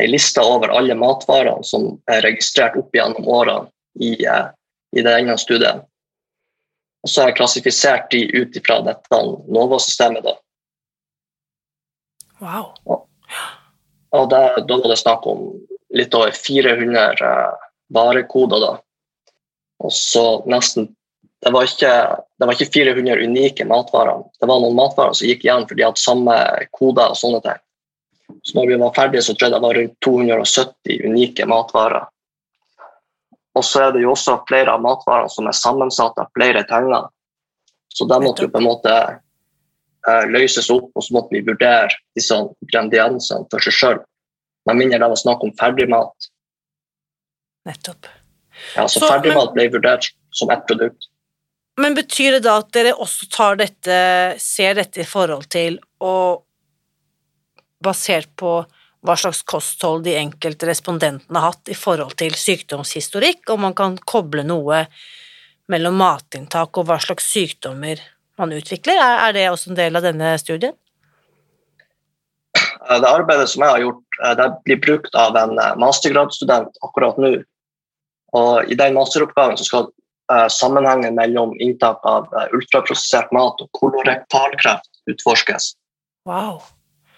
ei 0.00 0.06
liste 0.10 0.42
over 0.46 0.72
alle 0.74 0.96
matvarene 0.98 1.66
som 1.66 1.92
er 2.10 2.24
registrert 2.26 2.78
opp 2.80 2.94
gjennom 2.94 3.28
årene 3.28 3.68
i, 4.00 4.14
eh, 4.24 4.48
i 4.96 5.04
denne 5.06 5.36
studien. 5.38 5.84
Og 7.04 7.10
så 7.10 7.22
har 7.22 7.30
jeg 7.30 7.40
klassifisert 7.40 8.10
de 8.12 8.24
ut 8.36 8.56
ifra 8.56 8.80
dette 8.86 9.20
NOVA-systemet. 9.48 10.24
da. 10.24 10.34
Wow. 12.40 13.06
Og 14.16 14.30
da, 14.30 14.40
da 14.66 14.78
var 14.80 14.90
det 14.90 15.00
snakk 15.00 15.26
om 15.30 15.50
litt 15.94 16.14
over 16.14 16.32
400 16.34 17.20
uh, 17.22 17.68
varekoder. 17.94 18.64
da. 18.64 18.72
Og 19.84 19.92
så 19.94 20.24
nesten 20.50 20.90
det 21.40 21.50
var, 21.54 21.64
ikke, 21.64 21.92
det 22.36 22.46
var, 22.46 22.52
ikke, 22.52 22.72
400 22.72 23.22
unike 23.24 23.64
matvarer. 23.64 24.18
Det 24.40 24.48
var 24.48 24.60
noen 24.60 24.76
matvarer 24.76 25.16
som 25.16 25.24
gikk 25.24 25.46
igjen 25.46 25.64
for 25.64 25.78
de 25.78 25.86
hadde 25.86 26.02
samme 26.02 26.34
koder 26.76 27.14
og 27.14 27.16
sånne 27.16 27.40
ting. 27.46 27.62
Så 28.44 28.58
når 28.58 28.66
vi 28.68 28.76
var 28.82 28.92
ferdige, 28.94 29.22
så 29.24 29.32
tror 29.32 29.46
jeg 29.48 29.54
det 29.54 29.62
var 29.64 29.78
rundt 29.78 29.94
270 30.04 31.06
unike 31.08 31.46
matvarer. 31.48 32.04
Og 33.56 33.64
så 33.64 33.86
er 33.86 33.96
det 33.96 34.04
jo 34.04 34.12
også 34.12 34.36
flere 34.48 34.74
av 34.76 34.84
matvarene 34.84 35.32
som 35.32 35.48
er 35.48 35.56
sammensatt 35.56 36.20
av 36.20 36.28
flere 36.36 36.62
tegner. 36.68 37.08
Så 37.88 38.04
det 38.06 38.20
måtte 38.22 38.44
jo 38.44 38.52
på 38.52 38.60
en 38.60 38.68
måte 38.68 38.94
løses 40.30 40.70
opp, 40.72 40.90
og 40.96 41.04
så 41.04 41.16
måtte 41.16 41.36
vi 41.36 41.44
vurdere 41.46 41.92
disse 42.16 42.36
grandiansene 42.72 43.48
for 43.52 43.64
seg 43.64 43.76
sjøl. 43.76 44.00
Med 44.68 44.78
mindre 44.80 45.00
det 45.02 45.10
var 45.12 45.20
snakk 45.20 45.44
om 45.44 45.52
ferdigmat. 45.58 46.30
Nettopp. 47.68 48.08
Ja, 48.76 48.86
så, 48.88 49.00
så 49.00 49.08
ferdigmat 49.08 49.54
ble 49.56 49.68
vurdert 49.72 50.10
som 50.36 50.52
ett 50.52 50.66
produkt. 50.68 51.08
Men 51.80 51.94
betyr 51.96 52.36
det 52.36 52.44
da 52.44 52.58
at 52.60 52.72
dere 52.76 52.92
også 52.98 53.28
tar 53.32 53.56
dette, 53.60 53.96
ser 54.42 54.76
dette 54.76 55.00
i 55.00 55.08
forhold 55.08 55.48
til 55.52 55.78
og 56.04 56.44
basert 57.80 58.28
på 58.36 58.60
hva 59.00 59.16
slags 59.16 59.40
kosthold 59.48 60.04
de 60.04 60.18
enkelte 60.20 60.68
respondentene 60.68 61.40
har 61.40 61.54
hatt 61.54 61.70
i 61.72 61.76
forhold 61.78 62.18
til 62.20 62.34
sykdomshistorikk, 62.36 63.46
og 63.48 63.62
man 63.62 63.76
kan 63.76 63.96
koble 63.96 64.44
noe 64.44 64.82
mellom 65.72 65.96
matinntak 65.96 66.76
og 66.76 66.88
hva 66.90 66.98
slags 67.00 67.30
sykdommer 67.32 68.02
man 68.40 68.54
utvikler? 68.56 68.98
Er 69.00 69.36
det 69.36 69.48
også 69.50 69.72
en 69.72 69.78
del 69.78 69.98
av 69.98 70.06
denne 70.06 70.32
studien? 70.42 70.76
Det 72.90 73.06
arbeidet 73.06 73.46
som 73.52 73.62
jeg 73.62 73.70
har 73.70 73.84
gjort, 73.84 74.20
eh, 74.24 74.34
det 74.40 74.50
blir 74.66 74.82
brukt 74.82 75.14
av 75.14 75.36
en 75.38 75.56
eh, 75.58 75.78
mastergradsstudent 75.78 76.82
akkurat 76.86 77.20
nå. 77.22 77.34
Og 78.40 78.70
I 78.70 78.76
den 78.78 78.94
masteroppgaven 78.94 79.58
skal 79.58 79.90
Eh, 80.32 80.48
sammenhengen 80.48 81.14
mellom 81.14 81.60
inntak 81.60 82.00
av 82.06 82.28
eh, 82.34 82.52
ultraprosessert 82.54 83.32
mat 83.34 83.58
og 83.64 83.68
kolorektalkreft 83.74 84.86
utforskes. 85.10 85.72
Wow. 86.28 86.60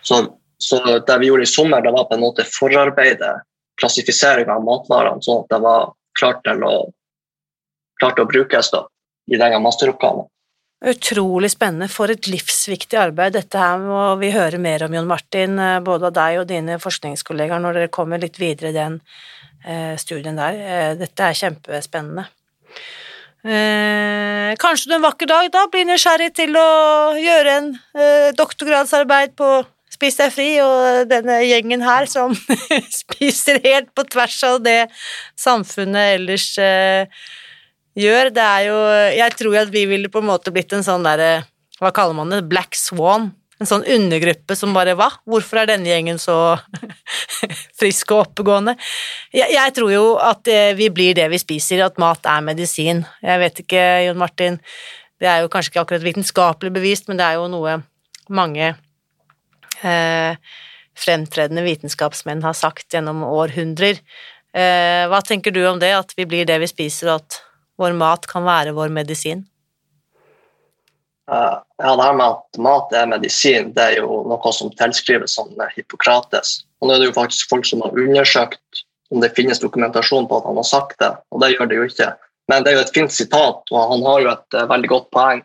Så, 0.01 0.23
så, 0.57 0.79
det 0.99 1.19
vi 1.21 1.29
gjorde 1.29 1.45
i 1.45 1.51
sommer, 1.51 1.85
det 1.85 1.93
var 1.93 2.07
på 2.09 2.17
en 2.17 2.25
måte 2.25 2.47
forarbeidet, 2.49 3.43
klassifisering 3.81 4.49
av 4.53 4.65
matvarene, 4.65 5.21
sånn 5.25 5.43
at 5.43 5.53
det 5.53 5.61
var 5.61 5.93
klart 6.17 6.41
til 6.47 6.65
å, 6.65 6.73
klart 8.01 8.17
til 8.17 8.25
å 8.25 8.31
brukes 8.33 8.73
da, 8.73 8.87
i 9.29 9.37
denne 9.37 9.61
masteroppgaven. 9.61 10.25
Utrolig 10.83 11.53
spennende. 11.53 11.87
For 11.93 12.11
et 12.11 12.27
livsviktig 12.27 12.99
arbeid. 12.99 13.37
Dette 13.37 13.59
her 13.61 13.79
må 13.83 14.05
vi 14.23 14.33
høre 14.35 14.59
mer 14.59 14.87
om, 14.87 14.97
Jon 14.99 15.11
Martin, 15.11 15.59
eh, 15.59 15.79
både 15.85 16.11
av 16.11 16.17
deg 16.19 16.41
og 16.43 16.49
dine 16.51 16.81
forskningskollegaer 16.83 17.63
når 17.63 17.79
dere 17.79 17.95
kommer 17.95 18.23
litt 18.23 18.41
videre 18.43 18.73
i 18.73 18.79
den 18.81 19.01
studien 19.95 20.35
der. 20.35 20.97
Dette 20.99 21.23
er 21.23 21.37
kjempespennende. 21.39 22.25
Eh, 23.43 24.55
kanskje 24.63 24.91
du 24.91 24.95
en 24.95 25.03
vakker 25.03 25.27
dag 25.27 25.49
da 25.51 25.65
blir 25.71 25.87
nysgjerrig 25.89 26.29
til 26.39 26.55
å 26.55 26.67
gjøre 27.19 27.55
en 27.59 27.71
eh, 27.99 28.29
doktorgradsarbeid 28.39 29.35
på 29.39 29.55
Spis 29.93 30.17
deg 30.17 30.31
fri, 30.33 30.47
og 30.65 31.11
denne 31.11 31.35
gjengen 31.45 31.83
her 31.85 32.07
som 32.09 32.33
spiser 33.03 33.59
helt 33.67 33.91
på 33.93 34.07
tvers 34.09 34.39
av 34.49 34.63
det 34.65 34.87
samfunnet 35.39 36.15
ellers 36.15 36.47
eh, 36.63 37.11
gjør. 37.99 38.33
Det 38.35 38.43
er 38.43 38.67
jo 38.69 38.79
Jeg 39.19 39.37
tror 39.39 39.61
at 39.63 39.73
vi 39.75 39.87
ville 39.91 40.11
på 40.13 40.23
en 40.23 40.31
måte 40.31 40.53
blitt 40.55 40.73
en 40.73 40.85
sånn 40.87 41.05
derre 41.07 41.45
Hva 41.81 41.93
kaller 41.95 42.17
man 42.17 42.33
det? 42.33 42.45
Black 42.51 42.79
swan 42.79 43.33
en 43.63 43.69
sånn 43.69 43.85
undergruppe 43.95 44.57
som 44.59 44.75
bare 44.75 44.97
Hva? 44.99 45.09
Hvorfor 45.29 45.63
er 45.63 45.71
denne 45.71 45.91
gjengen 45.91 46.19
så 46.21 46.57
frisk 47.81 48.15
og 48.15 48.27
oppegående? 48.27 48.75
Jeg, 49.35 49.53
jeg, 49.55 49.75
tror 49.77 49.93
jo 49.93 50.03
at 50.23 50.51
eh, 50.51 50.73
vi 50.79 50.89
blir 50.95 51.17
det 51.19 51.29
vi 51.33 51.41
spiser, 51.41 51.85
at 51.87 52.01
mat 52.03 52.27
er 52.29 52.43
medisin. 52.45 53.05
Jeg 53.23 53.43
vet 53.43 53.63
ikke, 53.65 53.85
Jon 54.09 54.21
Martin, 54.21 54.59
det 55.23 55.31
er 55.31 55.45
jo 55.45 55.53
kanskje 55.53 55.73
ikke 55.73 55.85
akkurat 55.85 56.07
vitenskapelig 56.07 56.75
bevist, 56.75 57.09
men 57.09 57.21
det 57.21 57.29
er 57.29 57.39
jo 57.39 57.47
noe 57.53 57.79
mange 58.33 58.73
eh, 59.83 60.59
fremtredende 60.99 61.65
vitenskapsmenn 61.67 62.45
har 62.45 62.59
sagt 62.59 62.95
gjennom 62.95 63.25
århundrer. 63.27 64.03
Eh, 64.53 65.05
hva 65.09 65.23
tenker 65.25 65.55
du 65.55 65.63
om 65.69 65.81
det, 65.83 65.95
at 65.97 66.13
vi 66.19 66.27
blir 66.29 66.49
det 66.49 66.59
vi 66.63 66.71
spiser, 66.71 67.13
og 67.13 67.23
at 67.23 67.41
vår 67.83 67.97
mat 67.99 68.29
kan 68.31 68.47
være 68.47 68.75
vår 68.77 68.93
medisin? 68.95 69.45
Uh, 71.31 71.61
ja, 71.79 71.93
det 71.97 72.05
her 72.05 72.17
med 72.19 72.27
at 72.27 72.59
mat 72.63 72.95
er 72.99 73.11
medisin, 73.11 73.71
det 73.77 73.85
er 73.85 74.01
jo 74.03 74.23
noe 74.29 74.53
som 74.55 74.73
tilskrives 74.79 75.37
som 75.39 75.53
Hippokrates. 75.77 76.63
Og 76.81 76.89
nå 76.89 76.97
er 76.97 77.03
det 77.03 77.11
jo 77.11 77.19
faktisk 77.21 77.53
folk 77.53 77.69
som 77.69 77.85
har 77.85 77.95
undersøkt 77.95 78.83
om 79.13 79.23
det 79.23 79.35
finnes 79.37 79.61
dokumentasjon 79.63 80.27
på 80.29 80.41
at 80.41 80.49
han 80.49 80.59
har 80.59 80.67
sagt 80.67 80.99
det, 81.03 81.13
og 81.31 81.43
det 81.43 81.53
gjør 81.53 81.71
det 81.71 81.79
jo 81.79 81.89
ikke. 81.89 82.11
Men 82.51 82.65
det 82.65 82.73
er 82.73 82.79
jo 82.79 82.85
et 82.87 82.95
fint 82.97 83.15
sitat, 83.15 83.71
og 83.71 83.91
han 83.95 84.05
har 84.09 84.25
jo 84.25 84.33
et 84.35 84.59
uh, 84.59 84.69
veldig 84.73 84.93
godt 84.93 85.09
poeng. 85.15 85.43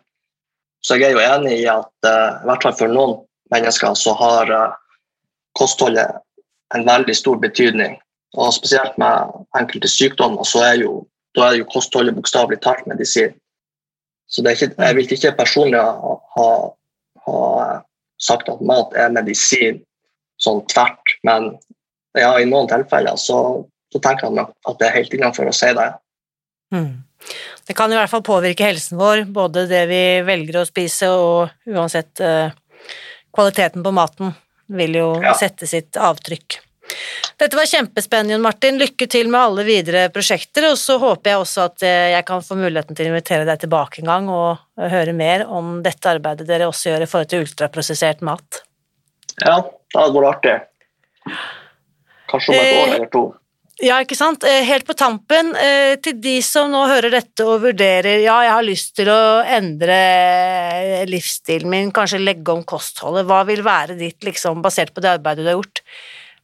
Så 0.86 0.98
jeg 0.98 1.12
er 1.12 1.18
jo 1.18 1.26
enig 1.26 1.60
i 1.62 1.70
at 1.72 2.10
uh, 2.10 2.42
i 2.42 2.50
hvert 2.50 2.66
fall 2.66 2.78
for 2.80 2.92
noen 2.92 3.20
mennesker 3.54 3.94
så 3.96 4.16
har 4.18 4.52
kostholdet 5.56 6.18
en 6.76 6.86
veldig 6.88 7.16
stor 7.16 7.40
betydning. 7.40 7.96
Og 8.36 8.54
spesielt 8.54 8.98
med 9.00 9.32
enkelte 9.58 9.90
sykdommer 9.92 10.48
så 10.48 10.64
er 10.68 10.82
jo, 10.84 11.00
da 11.38 11.52
er 11.52 11.60
jo 11.60 11.70
kostholdet 11.70 12.18
bokstavelig 12.18 12.60
talt 12.66 12.88
medisin. 12.90 13.36
Så 14.28 14.44
ikke, 14.44 14.74
jeg 14.74 14.98
vil 14.98 15.14
ikke 15.16 15.36
personlig 15.38 15.80
ha, 15.80 16.16
ha, 16.36 16.48
ha, 17.28 17.38
sagt 18.20 18.50
at 18.52 18.64
mat 18.66 18.96
er 18.98 19.14
medisin 19.14 19.80
sånn 20.42 20.64
tvert, 20.70 21.16
men 21.26 21.54
ja, 22.18 22.34
i 22.42 22.48
noen 22.50 22.68
tilfeller 22.70 23.18
så, 23.22 23.64
så 23.94 24.02
tenker 24.04 24.28
jeg 24.28 24.48
at 24.48 24.80
det 24.82 24.88
er 24.90 24.98
helt 24.98 25.16
innenfor 25.16 25.50
å 25.50 25.56
si 25.56 25.70
det. 25.78 25.88
Mm. 26.76 26.92
Det 27.68 27.76
kan 27.78 27.92
i 27.92 27.98
hvert 27.98 28.12
fall 28.12 28.26
påvirke 28.26 28.68
helsen 28.68 29.00
vår, 29.00 29.24
både 29.34 29.66
det 29.70 29.86
vi 29.90 30.02
velger 30.28 30.62
å 30.62 30.68
spise 30.68 31.10
og 31.14 31.72
uansett 31.72 32.22
eh, 32.24 32.52
kvaliteten 33.34 33.86
på 33.86 33.94
maten 33.96 34.34
vil 34.68 34.98
jo 35.00 35.10
ja. 35.24 35.34
sette 35.38 35.70
sitt 35.70 35.98
avtrykk. 36.00 36.60
Dette 37.38 37.58
var 37.58 37.70
kjempespennende, 37.70 38.34
Jon 38.34 38.46
Martin. 38.46 38.80
Lykke 38.82 39.08
til 39.12 39.30
med 39.30 39.40
alle 39.42 39.66
videre 39.68 40.08
prosjekter, 40.14 40.70
og 40.72 40.78
så 40.82 40.98
håper 41.02 41.34
jeg 41.34 41.42
også 41.44 41.66
at 41.68 41.86
eh, 41.86 42.12
jeg 42.16 42.26
kan 42.30 42.46
få 42.46 42.58
muligheten 42.58 42.98
til 42.98 43.10
å 43.10 43.14
invitere 43.14 43.46
deg 43.46 43.62
tilbake 43.62 44.02
en 44.02 44.12
gang 44.12 44.30
og 44.34 44.88
høre 44.94 45.14
mer 45.18 45.46
om 45.46 45.78
dette 45.86 46.10
arbeidet 46.10 46.48
dere 46.50 46.70
også 46.70 46.92
gjør 46.92 47.06
i 47.06 47.10
forhold 47.12 47.34
til 47.34 47.46
ultraprosessert 47.46 48.24
mat. 48.26 48.64
Ja, 49.44 49.60
det 49.62 50.00
hadde 50.00 50.18
vært 50.18 50.32
artig. 50.34 50.56
Kanskje 52.32 52.56
om 52.56 52.58
et 52.58 52.80
år 52.80 52.96
eller 52.96 53.12
to. 53.14 53.28
Ja, 53.78 54.00
ikke 54.02 54.18
sant. 54.18 54.42
Eh, 54.48 54.64
helt 54.66 54.88
på 54.88 54.96
tampen, 54.98 55.52
eh, 55.56 55.96
til 56.02 56.18
de 56.18 56.40
som 56.42 56.72
nå 56.74 56.80
hører 56.90 57.14
dette 57.14 57.46
og 57.46 57.62
vurderer 57.62 58.24
ja, 58.24 58.40
jeg 58.42 58.54
har 58.56 58.66
lyst 58.66 58.96
til 58.98 59.12
å 59.14 59.22
endre 59.46 59.98
livsstilen 61.06 61.70
min, 61.70 61.92
kanskje 61.94 62.24
legge 62.24 62.56
om 62.56 62.64
kostholdet, 62.66 63.28
hva 63.30 63.44
vil 63.46 63.62
være 63.62 64.00
ditt, 64.00 64.18
liksom, 64.26 64.64
basert 64.66 64.96
på 64.96 65.04
det 65.06 65.14
arbeidet 65.20 65.46
du 65.46 65.52
har 65.52 65.60
gjort, 65.60 65.84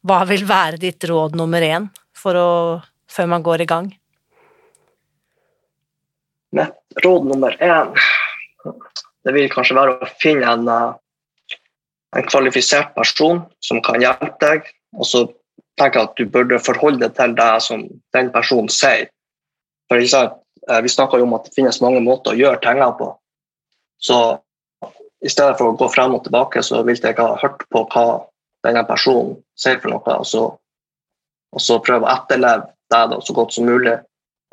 hva 0.04 0.20
vil 0.28 0.44
være 0.48 0.80
ditt 0.80 1.04
råd 1.08 1.36
nummer 1.38 1.64
én 1.64 1.88
å, 1.88 2.48
før 3.08 3.30
man 3.30 3.44
går 3.44 3.64
i 3.64 3.68
gang? 3.68 3.88
Mitt 6.54 7.04
råd 7.04 7.30
nummer 7.30 7.56
én 7.64 7.94
det 9.24 9.32
vil 9.32 9.48
kanskje 9.52 9.76
være 9.78 9.96
å 9.96 10.10
finne 10.20 10.50
en, 10.50 10.68
eh, 10.68 11.56
en 12.18 12.28
kvalifisert 12.28 12.94
person 12.94 13.42
som 13.64 13.80
kan 13.82 14.00
hjelpe 14.00 14.36
deg. 14.40 14.68
Og 14.98 15.08
så 15.08 15.24
tenker 15.80 16.00
jeg 16.00 16.08
at 16.10 16.16
du 16.16 16.24
burde 16.26 16.60
forholde 16.60 17.00
deg 17.00 17.16
til 17.16 17.34
det 17.34 17.50
som 17.64 17.86
den 18.12 18.30
personen 18.32 18.68
sier. 18.68 19.08
For 19.88 19.96
eh, 19.96 20.80
Vi 20.84 20.88
snakker 20.88 21.18
jo 21.18 21.24
om 21.24 21.34
at 21.34 21.48
det 21.48 21.54
finnes 21.56 21.80
mange 21.80 22.00
måter 22.04 22.32
å 22.32 22.40
gjøre 22.40 22.60
tingene 22.60 22.92
på. 22.98 23.14
Så 24.00 24.40
i 25.24 25.32
stedet 25.32 25.56
for 25.56 25.72
å 25.72 25.76
gå 25.76 25.88
frem 25.88 26.14
og 26.14 26.24
tilbake, 26.24 26.60
så 26.62 26.82
vil 26.84 27.00
jeg 27.00 27.16
ha 27.16 27.36
hørt 27.40 27.64
på 27.72 27.86
hva 27.94 28.26
denne 28.64 28.84
personen 28.88 29.36
sier 29.58 29.80
for 29.82 29.92
noe, 29.92 30.18
og 30.18 30.26
så, 30.28 30.44
og 31.54 31.62
så 31.62 31.78
prøve 31.84 32.08
å 32.08 32.12
etterleve 32.14 32.70
det 32.90 33.04
da, 33.12 33.20
så 33.22 33.36
godt 33.36 33.56
som 33.56 33.68
mulig, 33.68 33.96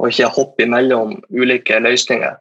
og 0.02 0.12
ikke 0.12 0.32
hoppe 0.36 0.66
imellom 0.66 1.18
ulike 1.30 1.80
løsninger. 1.82 2.40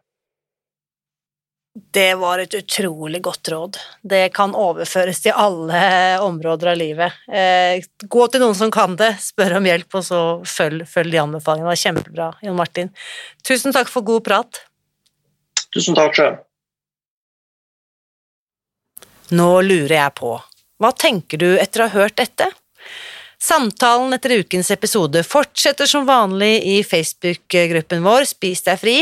Det 1.94 2.14
var 2.18 2.40
et 2.42 2.54
utrolig 2.54 3.20
godt 3.22 3.48
råd. 3.52 3.76
Det 4.02 4.32
kan 4.34 4.56
overføres 4.58 5.22
til 5.22 5.36
alle 5.38 5.82
områder 6.22 6.72
av 6.72 6.78
livet. 6.78 7.20
Eh, 7.30 7.86
gå 8.10 8.26
til 8.26 8.42
noen 8.42 8.58
som 8.58 8.72
kan 8.74 8.96
det, 8.98 9.12
spør 9.22 9.60
om 9.60 9.68
hjelp, 9.70 9.94
og 9.94 10.04
så 10.04 10.20
følg, 10.46 10.82
følg 10.90 11.14
de 11.14 11.22
anbefalingene. 11.22 11.78
Kjempebra, 11.78 12.32
Jon 12.42 12.58
Martin. 12.58 12.90
Tusen 13.46 13.74
takk 13.76 13.90
for 13.92 14.06
god 14.06 14.26
prat. 14.26 14.62
Tusen 15.70 15.94
takk 15.98 16.18
sjøl. 16.18 16.40
Nå 19.30 19.50
lurer 19.62 19.94
jeg 19.94 20.14
på, 20.18 20.32
hva 20.80 20.94
tenker 20.96 21.40
du 21.40 21.50
etter 21.60 21.84
å 21.84 21.88
ha 21.90 22.04
hørt 22.04 22.16
dette? 22.20 22.48
Samtalen 23.40 24.12
etter 24.12 24.34
ukens 24.42 24.68
episode 24.72 25.22
fortsetter 25.24 25.88
som 25.88 26.04
vanlig 26.08 26.58
i 26.68 26.74
Facebook-gruppen 26.84 28.02
vår 28.04 28.26
Spis 28.28 28.60
deg 28.66 28.80
fri, 28.82 28.96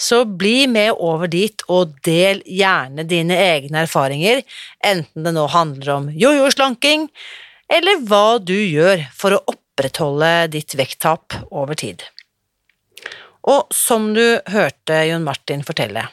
så 0.00 0.22
bli 0.24 0.64
med 0.68 0.94
over 0.96 1.28
dit 1.28 1.64
og 1.68 1.92
del 2.06 2.40
gjerne 2.48 3.04
dine 3.08 3.36
egne 3.36 3.84
erfaringer, 3.84 4.40
enten 4.80 5.28
det 5.28 5.34
nå 5.36 5.44
handler 5.52 5.92
om 5.98 6.08
jojo-slanking, 6.16 7.10
eller 7.68 8.00
hva 8.08 8.40
du 8.40 8.56
gjør 8.56 9.04
for 9.16 9.36
å 9.36 9.44
opprettholde 9.52 10.32
ditt 10.56 10.72
vekttap 10.76 11.36
over 11.50 11.76
tid. 11.76 12.00
Og 13.44 13.68
som 13.76 14.12
du 14.16 14.40
hørte 14.54 15.04
Jon 15.08 15.28
Martin 15.28 15.64
fortelle, 15.68 16.08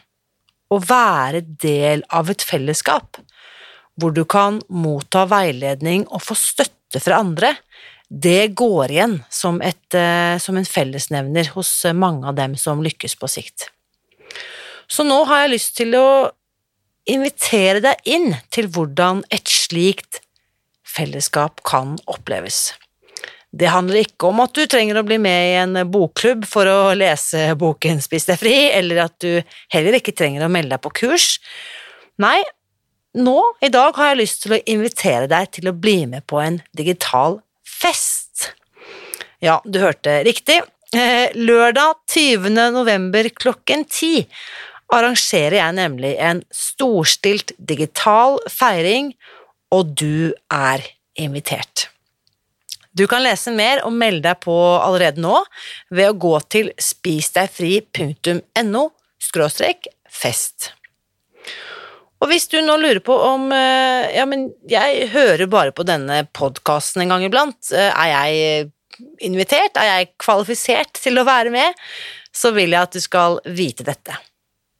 å 0.70 0.84
være 0.84 1.46
del 1.64 2.04
av 2.12 2.28
et 2.32 2.44
fellesskap 2.44 3.24
hvor 4.00 4.14
du 4.16 4.24
kan 4.30 4.62
motta 4.70 5.26
veiledning 5.30 6.08
og 6.08 6.24
få 6.24 6.38
støtte 6.38 7.02
fra 7.04 7.20
andre, 7.22 7.54
det 8.10 8.56
går 8.58 8.96
igjen 8.96 9.20
som, 9.30 9.60
et, 9.62 9.94
eh, 9.94 10.38
som 10.42 10.58
en 10.58 10.66
fellesnevner 10.66 11.52
hos 11.54 11.72
mange 11.94 12.26
av 12.28 12.40
dem 12.40 12.56
som 12.58 12.82
lykkes 12.82 13.16
på 13.20 13.30
sikt. 13.30 13.70
Så 14.90 15.06
nå 15.06 15.22
har 15.30 15.44
jeg 15.44 15.54
lyst 15.54 15.76
til 15.78 15.94
å 16.00 16.10
invitere 17.10 17.82
deg 17.84 18.10
inn 18.10 18.34
til 18.54 18.70
hvordan 18.74 19.22
et 19.34 19.50
slikt 19.50 20.24
fellesskap 20.90 21.62
kan 21.68 21.98
oppleves. 22.10 22.72
Det 23.50 23.70
handler 23.70 24.04
ikke 24.04 24.30
om 24.30 24.44
at 24.44 24.54
du 24.54 24.66
trenger 24.70 25.00
å 25.00 25.06
bli 25.06 25.18
med 25.22 25.46
i 25.48 25.58
en 25.62 25.78
bokklubb 25.90 26.46
for 26.50 26.70
å 26.70 26.94
lese 26.98 27.56
boken 27.58 28.02
Spis 28.02 28.28
deg 28.30 28.38
fri, 28.42 28.56
eller 28.70 29.06
at 29.08 29.16
du 29.22 29.42
heller 29.74 29.98
ikke 29.98 30.14
trenger 30.18 30.46
å 30.46 30.52
melde 30.54 30.76
deg 30.76 30.84
på 30.86 30.94
kurs. 31.02 31.38
Nei, 32.22 32.38
nå, 33.18 33.38
i 33.62 33.70
dag, 33.74 33.96
har 33.98 34.08
jeg 34.12 34.22
lyst 34.22 34.44
til 34.44 34.54
å 34.56 34.62
invitere 34.70 35.28
deg 35.32 35.50
til 35.56 35.70
å 35.72 35.76
bli 35.76 36.06
med 36.10 36.26
på 36.30 36.40
en 36.44 36.62
digital 36.78 37.40
fest. 37.66 38.52
Ja, 39.42 39.62
du 39.66 39.80
hørte 39.82 40.24
riktig. 40.28 40.62
Eh, 40.96 41.30
lørdag 41.38 41.96
20. 42.10 42.50
november 42.74 43.30
klokken 43.30 43.86
ti 43.86 44.28
arrangerer 44.90 45.60
jeg 45.60 45.74
nemlig 45.78 46.16
en 46.18 46.44
storstilt 46.54 47.52
digital 47.58 48.40
feiring, 48.50 49.14
og 49.70 49.94
du 49.94 50.34
er 50.50 50.82
invitert. 51.20 51.90
Du 52.90 53.08
kan 53.08 53.22
lese 53.22 53.52
mer 53.54 53.86
og 53.86 53.94
melde 53.94 54.24
deg 54.26 54.40
på 54.44 54.82
allerede 54.82 55.22
nå 55.22 55.46
ved 55.94 56.10
å 56.10 56.18
gå 56.18 56.40
til 56.50 56.74
spisdegfri.no 56.82 58.90
fest. 60.10 60.79
Og 62.20 62.32
hvis 62.32 62.50
du 62.52 62.58
nå 62.64 62.76
lurer 62.82 63.02
på 63.04 63.16
om 63.16 63.50
eh, 63.56 64.10
Ja, 64.18 64.26
men 64.30 64.50
jeg 64.70 65.10
hører 65.14 65.48
bare 65.52 65.76
på 65.76 65.86
denne 65.88 66.26
podkasten 66.36 67.04
en 67.04 67.14
gang 67.14 67.26
iblant. 67.28 67.72
Eh, 67.72 67.90
er 67.90 68.10
jeg 68.12 68.72
invitert? 69.24 69.78
Er 69.80 69.92
jeg 69.94 70.10
kvalifisert 70.20 71.00
til 71.00 71.20
å 71.20 71.28
være 71.28 71.54
med? 71.54 71.78
Så 72.36 72.52
vil 72.56 72.76
jeg 72.76 72.90
at 72.90 72.96
du 72.96 73.04
skal 73.04 73.40
vite 73.48 73.88
dette. 73.88 74.18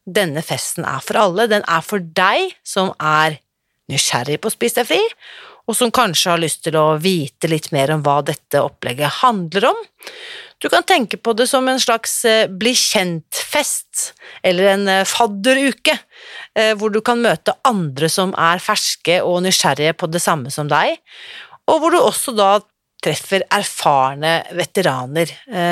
Denne 0.10 0.44
festen 0.46 0.88
er 0.88 1.04
for 1.06 1.20
alle. 1.22 1.48
Den 1.52 1.64
er 1.70 1.86
for 1.86 2.04
deg 2.04 2.58
som 2.68 2.92
er 3.00 3.40
nysgjerrig 3.90 4.40
på 4.42 4.50
å 4.50 4.54
spise 4.54 4.82
deg 4.82 4.90
fri, 4.92 5.02
og 5.70 5.78
som 5.78 5.94
kanskje 5.94 6.34
har 6.34 6.42
lyst 6.42 6.64
til 6.66 6.78
å 6.78 6.98
vite 7.02 7.50
litt 7.50 7.72
mer 7.74 7.94
om 7.94 8.04
hva 8.06 8.20
dette 8.26 8.62
opplegget 8.62 9.22
handler 9.22 9.72
om. 9.72 9.82
Du 10.60 10.68
kan 10.68 10.84
tenke 10.84 11.16
på 11.16 11.32
det 11.40 11.48
som 11.48 11.68
en 11.72 11.80
slags 11.80 12.18
eh, 12.28 12.50
bli 12.52 12.74
kjent-fest, 12.76 14.10
eller 14.44 14.74
en 14.74 14.90
eh, 14.92 15.06
fadderuke, 15.08 15.96
eh, 16.52 16.74
hvor 16.76 16.92
du 16.92 17.00
kan 17.06 17.22
møte 17.24 17.56
andre 17.68 18.10
som 18.12 18.34
er 18.36 18.60
ferske 18.64 19.22
og 19.24 19.40
nysgjerrige 19.46 19.96
på 19.96 20.12
det 20.12 20.20
samme 20.24 20.52
som 20.52 20.68
deg, 20.72 21.00
og 21.70 21.80
hvor 21.80 21.96
du 21.96 22.02
også 22.02 22.36
da 22.36 22.58
treffer 23.00 23.46
erfarne 23.56 24.42
veteraner 24.52 25.30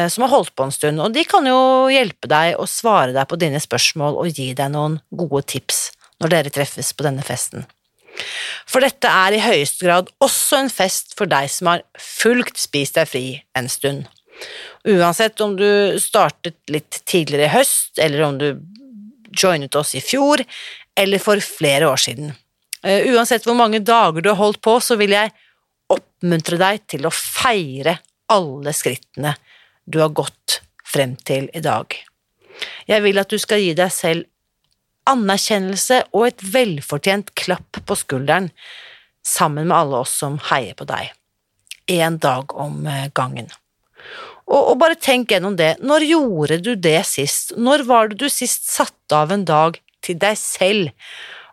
som 0.07 0.23
har 0.23 0.29
holdt 0.31 0.53
på 0.55 0.63
en 0.63 0.71
stund, 0.71 1.01
og 1.03 1.11
de 1.11 1.25
kan 1.27 1.43
jo 1.43 1.57
hjelpe 1.91 2.29
deg 2.31 2.53
og 2.55 2.69
svare 2.71 3.11
deg 3.11 3.27
på 3.27 3.35
dine 3.41 3.59
spørsmål 3.59 4.15
og 4.21 4.31
gi 4.31 4.53
deg 4.55 4.71
noen 4.71 4.95
gode 5.11 5.43
tips 5.51 5.89
når 6.23 6.31
dere 6.31 6.53
treffes 6.55 6.93
på 6.95 7.03
denne 7.03 7.25
festen. 7.27 7.67
For 8.63 8.79
dette 8.79 9.11
er 9.11 9.35
i 9.35 9.43
høyeste 9.43 9.89
grad 9.89 10.13
også 10.23 10.61
en 10.61 10.71
fest 10.71 11.17
for 11.19 11.27
deg 11.27 11.51
som 11.51 11.73
har 11.73 11.83
fulgt 11.99 12.63
Spis 12.63 12.95
deg 12.95 13.11
fri 13.11 13.25
en 13.59 13.67
stund. 13.67 14.07
Uansett 14.87 15.41
om 15.43 15.55
du 15.57 15.97
startet 15.99 16.57
litt 16.71 17.01
tidligere 17.05 17.47
i 17.47 17.55
høst, 17.57 17.97
eller 17.99 18.23
om 18.27 18.37
du 18.39 18.49
joinet 19.37 19.75
oss 19.75 19.95
i 19.97 20.01
fjor, 20.01 20.43
eller 20.97 21.21
for 21.21 21.41
flere 21.43 21.89
år 21.89 22.01
siden. 22.01 22.31
Eh, 22.83 23.09
uansett 23.13 23.45
hvor 23.45 23.57
mange 23.57 23.81
dager 23.83 24.23
du 24.23 24.31
har 24.31 24.39
holdt 24.39 24.61
på, 24.63 24.77
så 24.81 24.97
vil 24.99 25.15
jeg 25.15 25.33
oppmuntre 25.91 26.59
deg 26.59 26.85
til 26.89 27.07
å 27.07 27.13
feire 27.13 27.97
alle 28.31 28.73
skrittene 28.75 29.35
du 29.87 29.99
har 30.01 30.15
gått 30.15 30.61
frem 30.87 31.15
til 31.27 31.49
i 31.55 31.63
dag. 31.63 31.93
Jeg 32.87 33.03
vil 33.03 33.21
at 33.21 33.31
du 33.31 33.37
skal 33.39 33.61
gi 33.61 33.73
deg 33.77 33.93
selv 33.93 34.27
anerkjennelse 35.07 36.01
og 36.11 36.27
et 36.27 36.43
velfortjent 36.53 37.31
klapp 37.39 37.79
på 37.87 37.95
skulderen, 37.95 38.49
sammen 39.27 39.69
med 39.69 39.77
alle 39.77 40.03
oss 40.03 40.15
som 40.21 40.39
heier 40.49 40.75
på 40.77 40.87
deg. 40.87 41.11
En 41.91 42.17
dag 42.19 42.51
om 42.55 42.85
eh, 42.87 43.07
gangen. 43.15 43.49
Og, 44.47 44.61
og, 44.61 44.75
bare 44.79 44.95
tenk 44.95 45.33
gjennom 45.33 45.57
det. 45.59 45.75
Når 45.83 46.07
gjorde 46.07 46.59
du 46.63 46.73
det 46.79 47.01
sist? 47.09 47.55
Når 47.59 47.83
var 47.87 48.11
det 48.11 48.21
du 48.21 48.29
sist 48.31 48.69
satte 48.71 49.17
av 49.17 49.33
en 49.35 49.43
dag 49.47 49.79
til 50.05 50.19
deg 50.21 50.39
selv, 50.39 50.91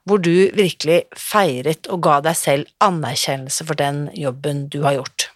hvor 0.05 0.21
du 0.23 0.51
virkelig 0.55 1.05
feiret 1.19 1.89
og 1.91 2.05
ga 2.05 2.21
deg 2.23 2.37
selv 2.39 2.71
anerkjennelse 2.85 3.67
for 3.67 3.81
den 3.81 4.07
jobben 4.15 4.69
du 4.71 4.83
har 4.85 5.01
gjort? 5.01 5.31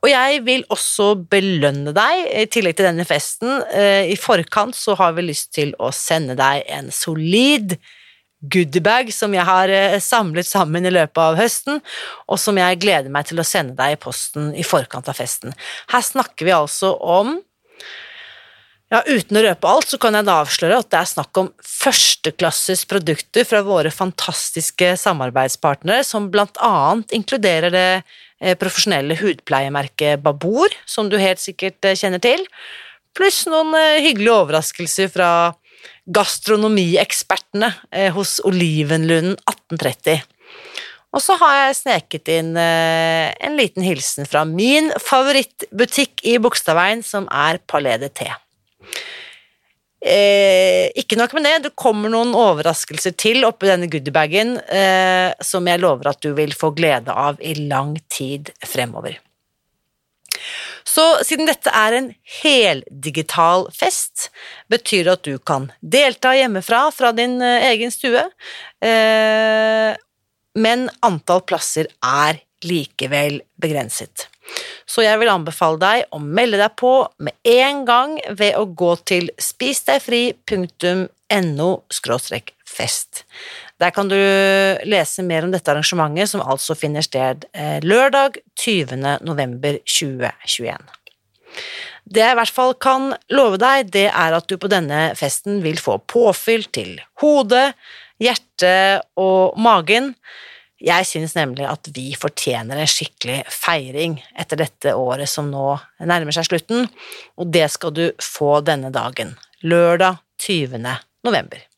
Og 0.00 0.08
jeg 0.08 0.40
vil 0.46 0.64
også 0.72 1.12
belønne 1.30 1.92
deg, 1.94 2.24
i 2.32 2.46
tillegg 2.48 2.78
til 2.78 2.88
denne 2.88 3.04
festen. 3.04 3.60
Eh, 3.76 4.08
I 4.10 4.16
forkant 4.18 4.76
så 4.76 4.96
har 4.96 5.12
vi 5.16 5.26
lyst 5.28 5.52
til 5.56 5.74
å 5.78 5.92
sende 5.94 6.38
deg 6.38 6.64
en 6.72 6.88
solid 6.94 7.76
goodiebag 8.40 9.12
som 9.14 9.34
jeg 9.36 9.46
har 9.46 9.72
eh, 9.74 9.98
samlet 10.02 10.48
sammen 10.48 10.86
i 10.86 10.94
løpet 10.94 11.20
av 11.20 11.38
høsten, 11.40 11.82
og 12.26 12.40
som 12.40 12.58
jeg 12.60 12.80
gleder 12.82 13.12
meg 13.12 13.28
til 13.28 13.42
å 13.42 13.46
sende 13.46 13.76
deg 13.78 13.96
i 13.96 14.00
posten 14.00 14.50
i 14.56 14.66
forkant 14.66 15.10
av 15.10 15.18
festen. 15.18 15.54
Her 15.92 16.04
snakker 16.06 16.48
vi 16.48 16.56
altså 16.56 16.94
om 16.96 17.38
ja, 18.90 19.04
Uten 19.06 19.38
å 19.38 19.42
røpe 19.44 19.68
alt, 19.70 19.86
så 19.86 20.00
kan 20.02 20.16
jeg 20.18 20.26
da 20.26 20.40
avsløre 20.42 20.80
at 20.82 20.88
det 20.90 20.98
er 20.98 21.06
snakk 21.06 21.38
om 21.38 21.52
førsteklasses 21.62 22.82
produkter 22.90 23.46
fra 23.46 23.60
våre 23.62 23.92
fantastiske 23.94 24.96
samarbeidspartnere, 24.98 26.02
som 26.02 26.26
blant 26.32 26.58
annet 26.58 27.14
inkluderer 27.14 27.70
det 27.70 27.86
Eh, 28.40 28.56
profesjonelle 28.56 29.18
hudpleiemerket 29.20 30.22
Babor, 30.24 30.72
som 30.88 31.10
du 31.12 31.18
helt 31.20 31.42
sikkert 31.42 31.84
eh, 31.84 31.96
kjenner 31.98 32.22
til, 32.24 32.40
pluss 33.12 33.42
noen 33.50 33.74
hyggelige 34.00 34.32
overraskelser 34.32 35.10
fra 35.12 35.28
gastronomiekspertene 36.10 37.72
hos 38.16 38.38
Olivenlunden 38.48 39.36
1830. 39.48 40.20
Og 41.10 41.22
så 41.24 41.34
har 41.40 41.56
jeg 41.56 41.78
sneket 41.80 42.30
inn 42.30 42.52
en 42.54 43.56
liten 43.58 43.82
hilsen 43.82 44.28
fra 44.30 44.44
min 44.46 44.92
favorittbutikk 45.02 46.22
i 46.30 46.36
Bogstadveien, 46.42 47.02
som 47.02 47.26
er 47.34 47.58
Palais 47.66 47.98
de 48.02 48.12
Té. 48.14 48.30
Eh, 50.00 50.88
ikke 50.96 51.18
nok 51.20 51.34
med 51.36 51.44
det, 51.44 51.56
det 51.66 51.76
kommer 51.76 52.08
noen 52.08 52.32
overraskelser 52.32 53.12
til 53.20 53.44
oppi 53.44 53.68
denne 53.68 53.88
goodiebagen 53.92 54.54
eh, 54.72 55.28
som 55.44 55.68
jeg 55.68 55.82
lover 55.82 56.08
at 56.08 56.22
du 56.24 56.30
vil 56.38 56.54
få 56.56 56.70
glede 56.72 57.12
av 57.12 57.36
i 57.44 57.52
lang 57.68 57.98
tid 58.08 58.48
fremover. 58.64 59.18
Så 60.84 61.24
siden 61.26 61.48
dette 61.48 61.70
er 61.74 61.92
en 61.96 62.14
heldigital 62.42 63.66
fest, 63.74 64.30
betyr 64.72 65.04
det 65.06 65.16
at 65.18 65.28
du 65.28 65.38
kan 65.38 65.70
delta 65.80 66.34
hjemmefra 66.36 66.90
fra 66.94 67.12
din 67.16 67.42
eh, 67.42 67.70
egen 67.72 67.90
stue, 67.94 68.24
eh, 68.84 69.90
men 70.60 70.88
antall 71.06 71.42
plasser 71.46 71.86
er 72.02 72.42
likevel 72.66 73.40
begrenset. 73.60 74.26
Så 74.88 75.02
jeg 75.04 75.18
vil 75.20 75.28
anbefale 75.30 75.78
deg 75.80 76.04
å 76.14 76.18
melde 76.20 76.58
deg 76.60 76.70
på 76.80 77.08
med 77.22 77.32
en 77.46 77.84
gang 77.88 78.18
ved 78.36 78.56
å 78.58 78.64
gå 78.66 78.96
til 79.06 79.30
spisdegfri.no 79.38 81.70
fest. 82.70 83.24
Der 83.80 83.92
kan 83.94 84.10
du 84.10 84.16
lese 84.86 85.24
mer 85.26 85.46
om 85.46 85.52
dette 85.54 85.72
arrangementet, 85.72 86.30
som 86.30 86.44
altså 86.44 86.76
finner 86.78 87.04
sted 87.04 87.46
eh, 87.52 87.78
lørdag 87.82 88.40
20. 88.60 89.00
november 89.26 89.80
2021. 89.84 90.76
Det 92.10 92.22
jeg 92.24 92.34
i 92.34 92.38
hvert 92.40 92.54
fall 92.54 92.76
kan 92.80 93.10
love 93.34 93.58
deg, 93.60 93.90
det 93.94 94.08
er 94.08 94.36
at 94.36 94.46
du 94.50 94.56
på 94.60 94.70
denne 94.70 95.10
festen 95.18 95.60
vil 95.64 95.80
få 95.82 95.98
påfyll 96.10 96.64
til 96.72 96.96
hodet, 97.22 97.72
hjertet 98.20 99.06
og 99.20 99.58
magen 99.60 100.14
jeg 100.80 101.04
synes 101.04 101.34
nemlig 101.36 101.66
at 101.68 101.90
vi 101.92 102.10
fortjener 102.16 102.80
en 102.80 102.88
skikkelig 102.88 103.42
feiring 103.52 104.16
etter 104.38 104.62
dette 104.62 104.94
året 104.96 105.28
som 105.28 105.50
nå 105.52 105.74
nærmer 106.08 106.32
seg 106.32 106.48
slutten, 106.48 106.88
og 107.36 107.52
det 107.52 107.66
skal 107.72 107.92
du 107.92 108.06
få 108.24 108.62
denne 108.64 108.88
dagen, 108.94 109.34
lørdag 109.60 110.22
20. 110.40 110.80
november. 111.26 111.69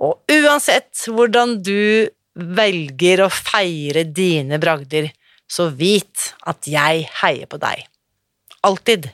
Og 0.00 0.32
uansett 0.32 1.04
hvordan 1.12 1.58
du 1.60 2.08
velger 2.40 3.24
å 3.26 3.30
feire 3.32 4.06
dine 4.08 4.60
bragder, 4.62 5.10
så 5.50 5.68
vit 5.68 6.30
at 6.48 6.68
jeg 6.70 7.08
heier 7.20 7.50
på 7.50 7.60
deg. 7.60 7.84
Alltid. 8.64 9.10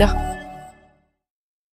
D'accord. 0.00 0.29